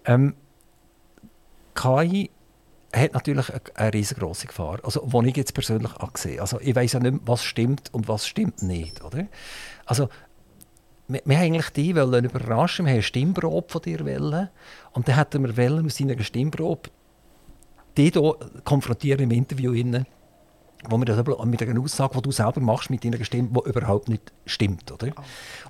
[0.04, 0.34] Ähm,
[1.74, 2.30] KI
[2.92, 6.40] hat natürlich eine, riesengroße Gefahr, also, die ich jetzt persönlich auch sehe.
[6.40, 9.02] Also, ich weiß ja nicht, was stimmt und was stimmt nicht.
[9.04, 9.26] Oder?
[9.86, 10.08] Also,
[11.06, 14.48] wir, wir haben eigentlich die wollen überraschen, wir haben eine Stimmprobe von dir wollen.
[14.92, 16.90] Und dann hätten wir wollen aus deiner Stimmprobe
[17.96, 20.06] die hier konfrontieren im Interview, innen,
[20.88, 24.08] wo wir das mit einer Aussage, die du selber machst, mit deiner Stimme, die überhaupt
[24.08, 24.90] nicht stimmt.
[24.90, 25.12] Oder?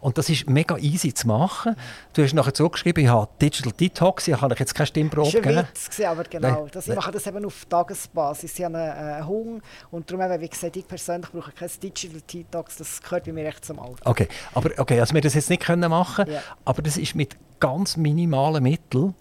[0.01, 1.75] Und das ist mega easy zu machen.
[2.13, 5.41] Du hast nachher zurückgeschrieben, ich habe Digital Detox, ich habe jetzt keine Stimmprobe Das war
[5.43, 5.69] gegeben.
[5.69, 6.69] Witz, gewesen, aber genau.
[6.71, 8.59] Das, ich mache das eben auf Tagesbasis.
[8.59, 11.71] Ich habe einen, äh, einen Hunger und darum, eben, wie gesagt, ich persönlich brauche kein
[11.83, 12.77] Digital Detox.
[12.77, 14.07] Das gehört bei mir echt zum Alltag.
[14.07, 16.41] Okay, aber okay, also wir das jetzt nicht können machen, Ja.
[16.65, 19.15] aber das ist mit ganz minimalen Mitteln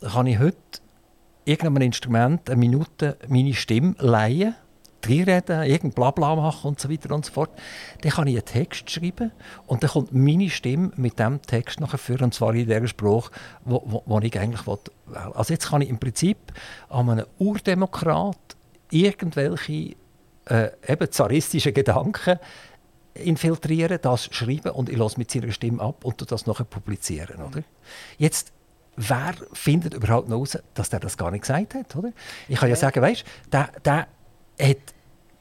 [0.00, 0.56] kann ich heute
[1.44, 4.54] irgendeinem Instrument eine Minute meine Stimme leihen,
[5.08, 7.50] reinreden, irgendein Blabla machen und so weiter und so fort.
[8.02, 9.32] Dann kann ich einen Text schreiben
[9.66, 13.30] und dann kommt meine Stimme mit dem Text nachher für und zwar in der Spruch,
[13.64, 14.78] wo, wo, wo ich eigentlich will.
[15.34, 16.38] Also jetzt kann ich im Prinzip
[16.88, 18.36] an einem Urdemokrat
[18.90, 19.96] irgendwelche
[20.46, 22.38] äh, eben zaristische Gedanken
[23.14, 27.42] infiltrieren, das schreiben und ich lasse mit seiner Stimme ab und das nachher publizieren.
[27.42, 27.62] Oder?
[28.16, 28.52] Jetzt,
[28.96, 31.94] wer findet überhaupt noch raus, dass der das gar nicht gesagt hat?
[31.96, 32.12] Oder?
[32.48, 32.80] Ich kann ja Ja.
[32.80, 34.06] sagen, weißt der, der
[34.60, 34.94] hat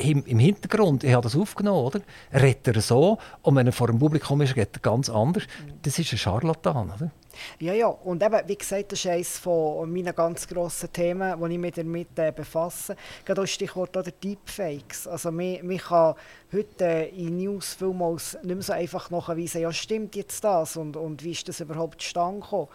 [0.10, 2.02] im, Hintergrund, ich habe das aufgenommen, oder?
[2.34, 5.44] redet er so und wenn er vor dem Publikum ist, redet er ganz anders.
[5.84, 6.92] Das ist ein Scharlatan.
[6.92, 7.12] Oder?
[7.60, 7.88] Ja, ja.
[7.88, 11.74] Und eben, wie gesagt, das ist eines von meinen ganz grossen Themen, die ich mich
[11.74, 12.96] damit äh, befasse.
[13.26, 15.08] Gerade auch Stichwort oder Deepfakes.
[15.08, 16.16] Also man kann
[16.52, 20.98] heute äh, in News vielmals nicht mehr so einfach nachweisen, ja stimmt jetzt das und,
[20.98, 22.68] und wie ist das überhaupt zustande gekommen.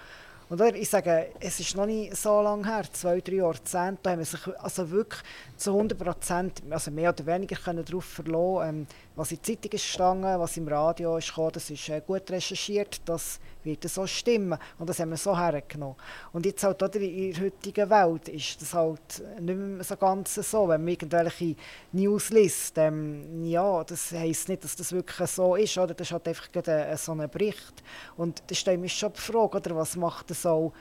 [0.48, 4.20] Und ich sage, es ist noch nicht so lange her, zwei, drei Jahrzehnte, da haben
[4.20, 5.20] wir sich also wirklich
[5.56, 8.86] zu 100 Prozent, also mehr oder weniger können darauf verlassen, ähm,
[9.16, 13.00] was in der Zeitung ist was im Radio ist gekommen, das ist äh, gut recherchiert,
[13.06, 14.58] das wird so stimmen.
[14.78, 15.96] Und das haben wir so hergenommen.
[16.32, 20.34] Und jetzt halt oder, in der heutigen Welt ist das halt nicht mehr so ganz
[20.34, 20.68] so.
[20.68, 21.56] Wenn man irgendwelche
[21.92, 25.76] News liest, ähm, ja, das heisst nicht, dass das wirklich so ist.
[25.76, 25.94] Oder?
[25.94, 27.82] Das ist halt einfach ein, so ein Bericht.
[28.16, 30.72] Und da stellt mich schon die Frage, oder, was macht das auch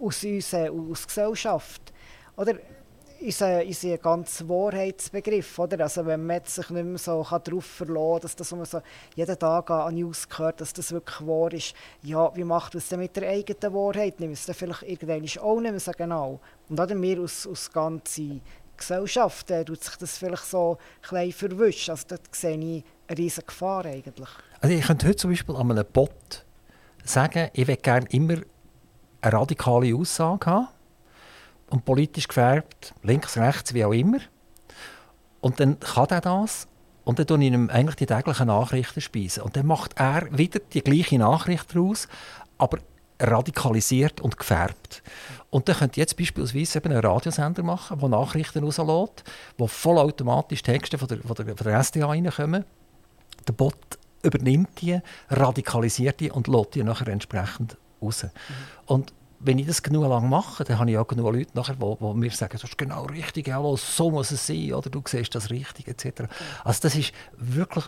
[0.00, 1.92] aus uns, äh, aus Gesellschaft?
[2.36, 2.54] Oder
[3.24, 5.58] unser, unser ganzer Wahrheitsbegriff.
[5.58, 5.80] Oder?
[5.80, 8.80] Also wenn man sich nicht mehr so darauf verlassen kann, dass das man so
[9.14, 12.88] jeden Tag an News hört, dass das wirklich wahr ist, ja, wie macht man es
[12.88, 14.20] denn mit der eigenen Wahrheit?
[14.20, 16.40] Nehmen wir es dann vielleicht irgendwann auch nicht mehr so genau.
[16.68, 18.40] Und oder wir aus, aus ganzer
[18.76, 20.78] Gesellschaft äh, tut sich das vielleicht so
[21.10, 21.92] ein verwischen.
[21.92, 24.28] Also dort sehe ich eine riesige Gefahr eigentlich.
[24.60, 26.44] Also ich könnte heute zum Beispiel an einem Bot
[27.04, 28.38] sagen, ich will gerne immer
[29.20, 30.68] eine radikale Aussage haben
[31.74, 34.18] und politisch gefärbt, links, rechts, wie auch immer.
[35.40, 36.68] Und dann kann er das
[37.02, 39.42] und dann tun ich ihm eigentlich die täglichen Nachrichten speisen.
[39.42, 42.06] Und dann macht er wieder die gleiche Nachricht daraus,
[42.58, 42.78] aber
[43.18, 45.02] radikalisiert und gefärbt.
[45.50, 49.24] Und dann könnt ihr jetzt beispielsweise eben einen Radiosender machen, der Nachrichten rauslässt,
[49.58, 52.64] wo vollautomatisch Texte von der, von der, von der SDA reinkommen.
[53.48, 53.74] Der Bot
[54.22, 58.22] übernimmt die, radikalisiert die und lädt die nachher entsprechend raus.
[58.22, 58.30] Mhm.
[58.86, 61.96] Und wenn ich das genug lang mache, dann habe ich auch genug Leute, nachher, die,
[62.00, 65.34] die mir sagen, das ist genau richtig, ja, so muss es sein, oder du siehst
[65.34, 66.22] das richtig, etc.
[66.64, 67.84] Also das ist wirklich,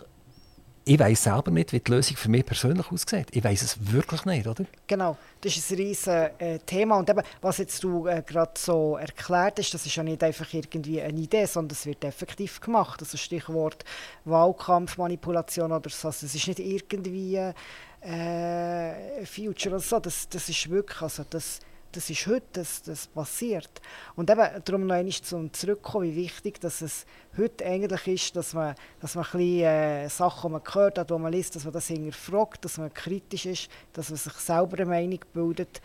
[0.87, 3.27] ich weiß selber nicht, wie die Lösung für mich persönlich aussieht.
[3.31, 4.63] Ich weiß es wirklich nicht, oder?
[4.87, 6.97] Genau, das ist ein riesiges äh, Thema.
[6.97, 10.53] Und eben, was jetzt du äh, gerade so erklärt hast, das ist ja nicht einfach
[10.53, 13.01] irgendwie eine Idee, sondern es wird effektiv gemacht.
[13.01, 13.83] Also Stichwort
[14.23, 16.07] Wahlkampfmanipulation oder so.
[16.07, 17.53] Also es ist nicht irgendwie äh,
[19.25, 19.99] Future oder so.
[19.99, 21.59] Das, das ist wirklich, also das,
[21.91, 23.81] das ist heute, das, das passiert.
[24.15, 27.05] Und eben, darum noch einmal zum Zurückkommen, wie wichtig dass es
[27.37, 31.09] heute eigentlich ist, dass man, dass man ein bisschen, äh, Sachen, die man gehört hat,
[31.09, 34.77] die man liest, dass man das hinterfragt, dass man kritisch ist, dass man sich selber
[34.77, 35.81] eine Meinung bildet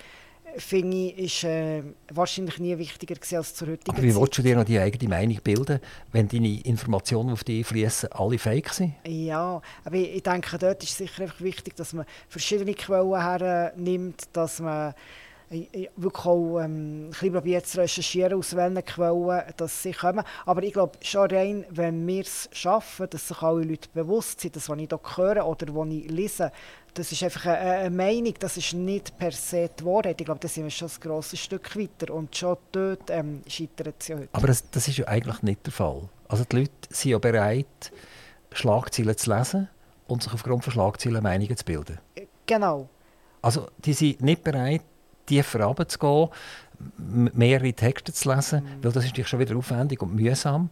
[0.57, 1.83] finde ich, ist äh,
[2.13, 5.39] wahrscheinlich nie wichtiger als zur heutigen Aber wie willst du dir noch die eigene Meinung
[5.43, 5.81] bilden,
[6.13, 8.95] wenn deine Informationen auf dich fließen, alle fake sind?
[9.07, 14.23] Ja, aber ich, ich denke, dort ist sicher einfach wichtig, dass man verschiedene Quellen hernimmt,
[14.33, 14.95] dass man
[15.97, 20.25] wirklich auch ähm, ein bisschen zu recherchieren, aus welchen Quellen dass sie kommen.
[20.47, 24.57] Aber ich glaube, schon rein, wenn wir es schaffen, dass sich alle Leute bewusst sind,
[24.57, 26.53] dass was ich hier höre oder was ich lese,
[26.95, 30.21] das ist einfach eine, eine, Meinung, das ist nicht per se die Wahrheit.
[30.21, 33.97] Ich glaube, da sind wir schon ein grosses Stück weiter und schon dort ähm, scheitert
[33.99, 34.29] es ja heute.
[34.33, 36.09] Aber das, das ist ja eigentlich nicht der Fall.
[36.29, 37.93] Also die Leute sind ja bereit,
[38.53, 39.69] Schlagzeilen zu lesen
[40.07, 41.99] und sich aufgrund von Schlagzeilen Meinungen zu bilden.
[42.47, 42.89] Genau.
[43.41, 44.83] Also die sind nicht bereit,
[45.27, 46.29] tiefer runterzugehen,
[46.99, 48.85] mehrere Texte zu lesen, mhm.
[48.85, 50.71] weil das ist schon wieder aufwendig und mühsam.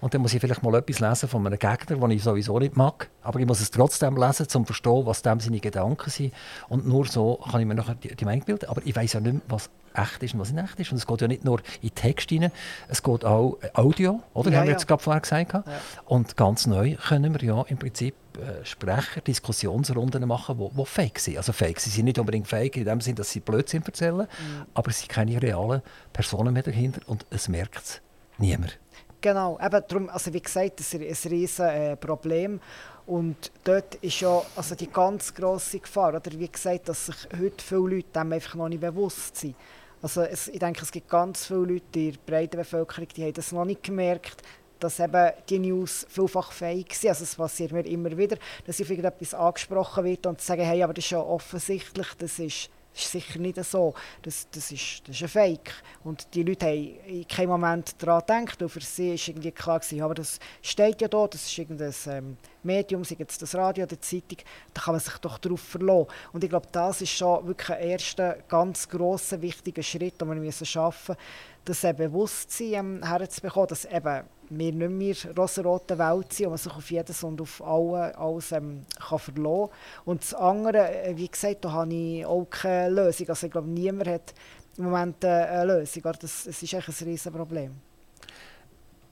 [0.00, 2.76] Und dann muss ich vielleicht mal etwas lesen von einem Gegner, den ich sowieso nicht
[2.76, 6.32] mag, aber ich muss es trotzdem lesen, um zu verstehen, was dem seine Gedanken sind.
[6.68, 8.68] Und nur so kann ich mir nachher die, die Meinung bilden.
[8.68, 10.92] Aber ich weiß ja nicht mehr, was echt ist und was nicht echt ist.
[10.92, 12.52] Und es geht ja nicht nur in Text hinein,
[12.88, 14.50] es geht auch Audio, oder?
[14.50, 14.76] Ja, haben wir ja.
[14.76, 15.52] jetzt gerade vorher gesagt.
[15.52, 15.64] Ja.
[16.06, 18.21] Und ganz neu können wir ja im Prinzip äh,
[18.64, 21.36] Sprecher Diskussionsrunden machen, die, die fake sind.
[21.36, 24.66] Also fake, sie sind nicht unbedingt fake in dem Sinne, dass sie Blödsinn erzählen, mhm.
[24.74, 28.00] aber es sind keine realen Personen mehr dahinter und es merkt es
[28.38, 28.78] niemand.
[29.20, 32.60] Genau, eben darum, also wie gesagt, das ist ein riesiges äh, Problem.
[33.06, 37.64] Und dort ist ja also die ganz grosse Gefahr, oder wie gesagt, dass sich heute
[37.64, 39.54] viele Leute dem einfach noch nicht bewusst sind.
[40.00, 43.32] Also es, ich denke, es gibt ganz viele Leute in der breiten Bevölkerung, die haben
[43.32, 44.42] das noch nicht gemerkt,
[44.82, 47.10] dass eben die News vielfach fake sind.
[47.10, 50.94] Also es passiert mir immer wieder, dass auf irgendetwas angesprochen wird und sagen, hey, aber
[50.94, 53.94] das ist ja offensichtlich, das ist ist sicher nicht so.
[54.22, 55.72] Das, das, ist, das ist ein Fake.
[56.04, 58.62] Und die Leute haben in keinem Moment daran gedacht.
[58.62, 61.94] Und für sie war irgendwie klar, gewesen, aber das steht ja da, das ist irgendein
[62.06, 65.60] ähm, Medium, sei es das Radio oder die Zeitung, da kann man sich doch darauf
[65.60, 66.08] verlassen.
[66.32, 70.36] Und ich glaube, das ist schon wirklich ein erster ganz grosser, wichtiger Schritt, den wir
[70.36, 71.16] müssen schaffen
[71.64, 74.24] müssen, das Bewusstsein ähm, herzubekommen, dass eben
[74.58, 78.52] wir nicht mehr rosarote Welt sind und man sich auf jedes und auf alle, alles
[78.52, 80.04] ähm, kann verlassen kann.
[80.04, 83.28] Und das andere, äh, wie gesagt, da habe ich auch keine Lösung.
[83.28, 84.34] Also ich glaube, niemand hat
[84.76, 86.02] im Moment äh, eine Lösung.
[86.02, 87.74] Das, das ist echt ein riesiges Problem.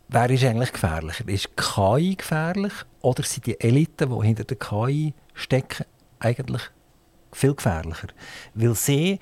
[0.09, 1.29] Wer ist eigentlich gefährlicher?
[1.29, 5.87] Ist KI gefährlich oder sind die Eliten, die hinter der KI stecken,
[6.19, 6.63] eigentlich
[7.33, 8.09] viel gefährlicher?
[8.55, 9.21] Weil sie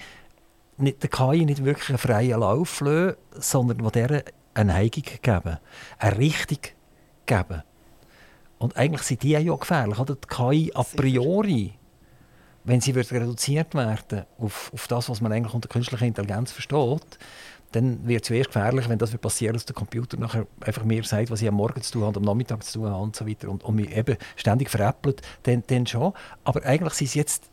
[0.79, 4.25] nicht, der KI nicht wirklich einen freien Lauf lassen, sondern wo der
[4.55, 5.59] eine Neigung geben,
[5.99, 6.59] eine Richtung
[7.27, 7.63] geben.
[8.59, 9.99] Und eigentlich sind die ja gefährlich.
[9.99, 10.17] Oder?
[10.17, 11.79] Die KI a priori
[12.69, 17.19] wenn sie wird reduziert werden auf, auf das, was man eigentlich unter künstlicher Intelligenz versteht,
[17.73, 21.03] dann wird es zuerst gefährlich, wenn das wird passieren, dass der Computer nachher einfach mir
[21.05, 23.27] sagt, was ich am Morgen zu tun habe, am Nachmittag zu tun habe und so
[23.27, 26.13] weiter und, und mich eben ständig veräppelt, dann, dann schon.
[26.45, 27.51] Aber eigentlich sind es jetzt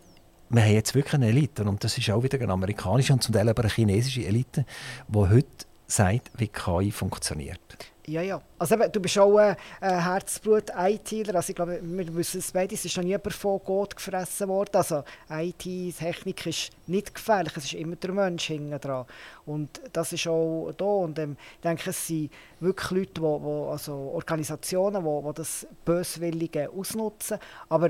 [0.48, 3.34] wir haben jetzt wirklich eine Elite und das ist auch wieder eine amerikanische und zum
[3.34, 4.64] Teil aber eine chinesische Elite,
[5.08, 7.60] die heute sagt, wie KI funktioniert.
[8.08, 8.42] Ja, ja.
[8.60, 11.36] Also eben, du bist auch ein Herzblut-ITler.
[11.36, 14.48] Also ich glaube, wir wissen es beide, es ist noch nie jemand von Gott gefressen
[14.48, 14.76] worden.
[14.76, 19.06] Also IT-Technik ist nicht gefährlich, es ist immer der Mensch hinten dran.
[19.48, 20.86] Und das ist auch da.
[20.86, 25.32] Und ähm, ich denke, es sind wirklich Leute, wo, wo, also Organisationen, die wo, wo
[25.32, 27.40] das Böswillige ausnutzen.
[27.70, 27.90] Aber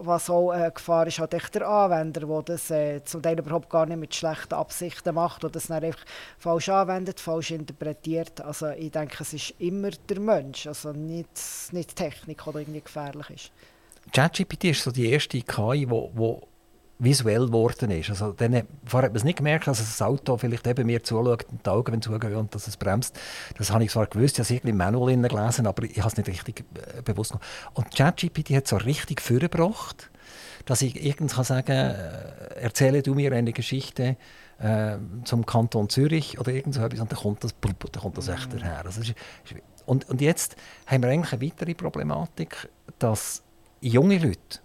[0.00, 3.86] was auch eine Gefahr ist, echt der Anwender, der das äh, zum Teil überhaupt gar
[3.86, 6.04] nicht mit schlechten Absichten macht oder das dann einfach
[6.38, 8.40] falsch anwendet, falsch interpretiert.
[8.40, 11.28] Also ich denke, es ist immer der Mensch, also nicht,
[11.72, 13.52] nicht die Technik, die irgendwie gefährlich ist.
[14.12, 16.42] ChatGPT ist so die erste KI, wo
[17.02, 18.10] visuell geworden ist.
[18.10, 21.44] Also dann, vorher hat man es nicht gemerkt, dass das Auto vielleicht eben mir zuschaut
[21.50, 23.18] und die Augen zugehen und dass es bremst.
[23.58, 26.08] Das habe ich zwar gewusst, ich habe es irgendwie im Manual gelesen, aber ich habe
[26.08, 27.46] es nicht richtig äh, bewusst gemacht.
[27.74, 30.10] Und ChatGPT hat so richtig vorgebracht,
[30.64, 34.16] dass ich irgendwann kann sagen äh, erzähle du mir eine Geschichte
[34.60, 38.28] äh, zum Kanton Zürich oder irgend so etwas und dann kommt das, dann kommt das
[38.28, 38.60] echt mhm.
[38.60, 38.86] daher.
[38.86, 39.00] Also
[39.86, 40.54] und, und jetzt
[40.86, 42.68] haben wir eigentlich eine weitere Problematik,
[43.00, 43.42] dass
[43.80, 44.60] junge Leute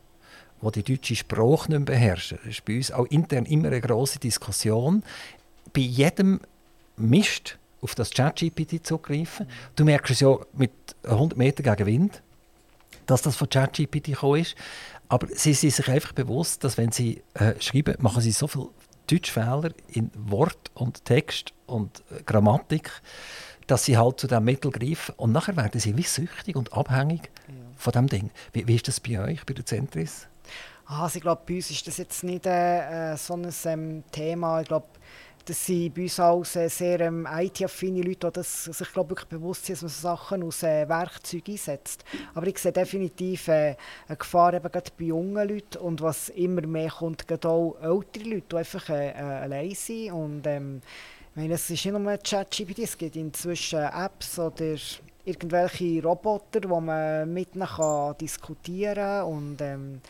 [0.61, 2.39] die die deutsche Sprache nicht mehr beherrschen.
[2.43, 5.03] Das ist bei uns auch intern immer eine große Diskussion.
[5.73, 6.39] Bei jedem
[6.97, 9.47] Mist auf das ChatGPT zugreifen.
[9.75, 10.71] Du merkst es ja mit
[11.03, 12.23] 100 Metern gegen Wind,
[13.05, 14.55] dass das von ChatGPT gekommen ist.
[15.09, 18.69] Aber sie sind sich einfach bewusst, dass wenn sie äh, schreiben, machen sie so viele
[19.07, 22.91] Deutschfehler in Wort und Text und äh, Grammatik,
[23.67, 25.13] dass sie halt zu diesem Mittel greifen.
[25.17, 27.53] Und nachher werden sie wie süchtig und abhängig ja.
[27.77, 28.31] von dem Ding.
[28.51, 30.27] Wie, wie ist das bei euch, bei der Centris?
[30.85, 34.61] Also ich glaube, bei uns ist das jetzt nicht äh, äh so ein ähm, Thema.
[34.61, 34.87] Ich glaube,
[35.47, 39.75] das sind bei uns auch sehr, ähm, IT-affine Leute, die sich glaub, wirklich bewusst sind,
[39.75, 42.03] dass man so Sachen aus äh, Werkzeugen einsetzt.
[42.33, 43.75] Aber ich sehe definitiv äh,
[44.07, 48.29] eine Gefahr eben gerade bei jungen Leuten und was immer mehr kommt, gerade auch ältere
[48.29, 50.11] Leute, die einfach äh, äh, allein sind.
[50.11, 50.81] Und, ähm,
[51.31, 54.75] ich meine, es ist nicht nur ChatGPT, es gibt inzwischen Apps oder
[55.23, 57.67] irgendwelche Roboter, wo man mit ihnen
[58.19, 60.01] diskutieren kann.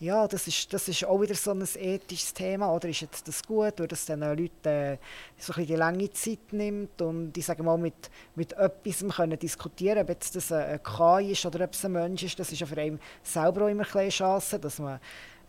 [0.00, 2.74] Ja, das ist, das ist auch wieder so ein ethisches Thema.
[2.74, 4.96] Oder ist jetzt das gut, weil das den Leuten äh,
[5.36, 9.98] so ein die lange Zeit nimmt und ich sage mal, mit, mit etwas können diskutieren
[9.98, 12.66] ob jetzt das ein KI ist oder ob es ein Mensch ist, das ist ja
[12.66, 15.00] für einen selber auch immer eine Chance, dass man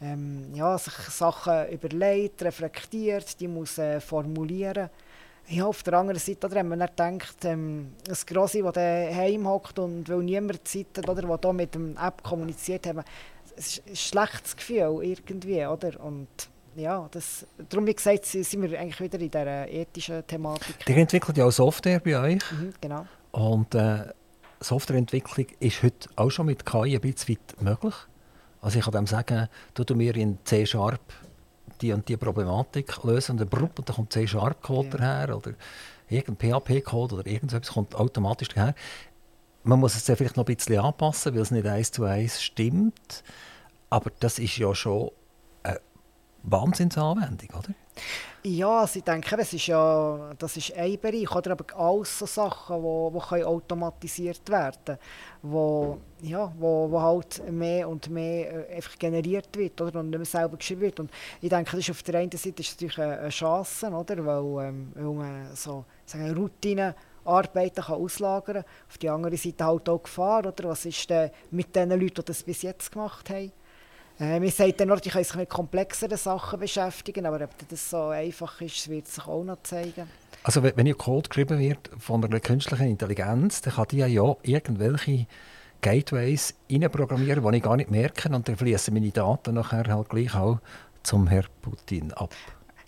[0.01, 4.89] ähm, ja, sich Sachen überlegt, reflektiert, die muss äh, formulieren
[5.47, 9.47] ja, auf der anderen Seite, oder, wenn man dann denkt, ähm, ein Grossi, der daheim
[9.47, 13.03] hockt und will niemand Zeit hat, oder, der hier mit dem App kommuniziert, haben,
[13.55, 15.99] es ist ein schlechtes Gefühl irgendwie, oder?
[16.03, 16.27] Und
[16.75, 20.75] ja, das, darum, wie gesagt, sind wir eigentlich wieder in dieser ethischen Thematik.
[20.87, 22.51] Ihr entwickelt ja auch Software bei euch.
[22.51, 23.05] Mhm, genau.
[23.31, 24.05] Und äh,
[24.59, 27.95] Softwareentwicklung ist heute auch schon mit KI ein bisschen weit möglich.
[28.61, 31.01] Also ich kann dem sagen, du mir in C-Sharp
[31.81, 34.97] die und die Problematik lösen und dann, brupp, und dann kommt C-Sharp-Code ja.
[34.97, 35.53] daher oder
[36.07, 38.75] irgendein PHP-Code oder irgendetwas kommt automatisch daher
[39.63, 42.41] man muss es ja vielleicht noch ein bisschen anpassen, weil es nicht eins zu eins
[42.41, 43.23] stimmt.
[43.89, 45.11] Aber das ist ja schon
[45.63, 45.79] eine
[46.43, 47.73] Wahnsinnsanwendung, oder?
[48.43, 52.25] Ja, also ich denke, das ist ja das ist ein Bereich, oder aber alles so
[52.25, 54.97] Sachen, die wo, automatisiert werden
[55.43, 60.17] wo, ja, wo, wo halt mehr und mehr äh, einfach generiert wird oder, und nicht
[60.17, 60.99] mehr selber geschrieben wird.
[60.99, 64.69] Und ich denke, das ist auf der einen Seite ist natürlich eine, Chance, oder, weil,
[64.69, 66.95] ähm, weil man so sagen, Routinen
[67.25, 68.65] Arbeiten kann auslagern kann.
[68.89, 70.45] Auf die andere Seite halt auch Gefahr.
[70.45, 70.69] Oder?
[70.69, 73.51] Was ist denn mit den Leuten, die das bis jetzt gemacht haben?
[74.19, 78.09] Äh, man sagt dann die können sich mit komplexeren Sachen beschäftigen, aber ob das so
[78.09, 80.07] einfach ist, wird sich auch noch zeigen.
[80.43, 84.07] Also wenn ihr Code geschrieben wird von einer künstlichen Intelligenz, dann kann die ja
[84.43, 85.27] irgendwelche
[85.81, 86.53] Gateways
[86.91, 90.59] programmieren, die ich gar nicht merke und dann fließen meine Daten nachher halt gleich auch
[91.03, 92.33] zum Herrn Putin ab.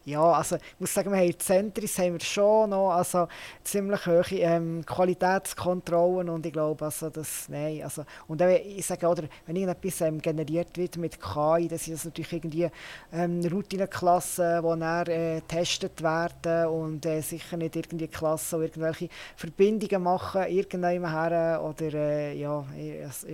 [0.05, 3.29] Ja, also ich muss sagen, wir haben Zentris haben wir schon noch, also
[3.63, 9.07] ziemlich hohe ähm, Qualitätskontrollen und ich glaube, also das, nein, also und dann, ich sage,
[9.07, 12.69] oder, wenn irgendetwas ähm, generiert wird mit KI, dann sind das natürlich irgendwie
[13.13, 19.09] ähm, Routineklassen, die dann äh, getestet werden und äh, sicher nicht irgendwie Klassen, die irgendwelche
[19.37, 22.65] Verbindungen machen, irgendjemand her oder äh, ja,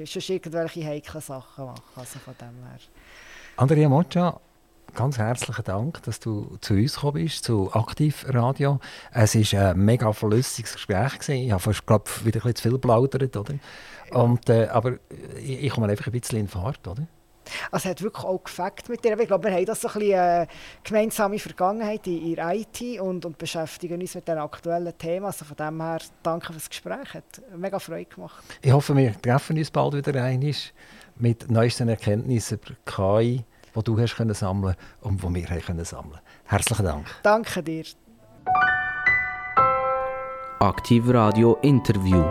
[0.05, 2.79] sonst irgendwelche heiklen Sachen machen, also von dem her.
[3.57, 4.39] Andrea Moccia,
[4.95, 8.79] ganz herzlichen Dank, dass du zu uns gekommen bist, zu Aktivradio.
[9.11, 11.19] Es war ein mega verlustiges Gespräch.
[11.19, 11.45] Gewesen.
[11.45, 13.35] Ich habe fast, glaub, wieder ein bisschen zu viel plaudert.
[13.35, 13.55] Oder?
[14.11, 14.97] Und, äh, aber
[15.37, 16.87] ich, ich komme einfach ein bisschen in Fahrt.
[16.87, 17.07] Oder?
[17.71, 19.19] Also es hat wirklich auch gefällt mit dir.
[19.19, 20.47] Ich glaube, wir haben das so ein bisschen äh,
[20.83, 25.25] gemeinsame Vergangenheit in, in IT und, und beschäftigen uns mit den aktuellen Themen.
[25.25, 27.13] Also von dem her, danke für das Gespräch.
[27.13, 28.43] Hat mega Freude gemacht.
[28.61, 30.53] Ich hoffe, wir treffen uns bald wieder ein
[31.17, 33.43] mit neuesten Erkenntnissen über KI,
[33.79, 36.19] die du hast können sammeln und die wir haben können sammeln.
[36.45, 37.05] Herzlichen Dank.
[37.23, 37.85] Danke dir.
[40.59, 42.23] Aktiv Radio Interview.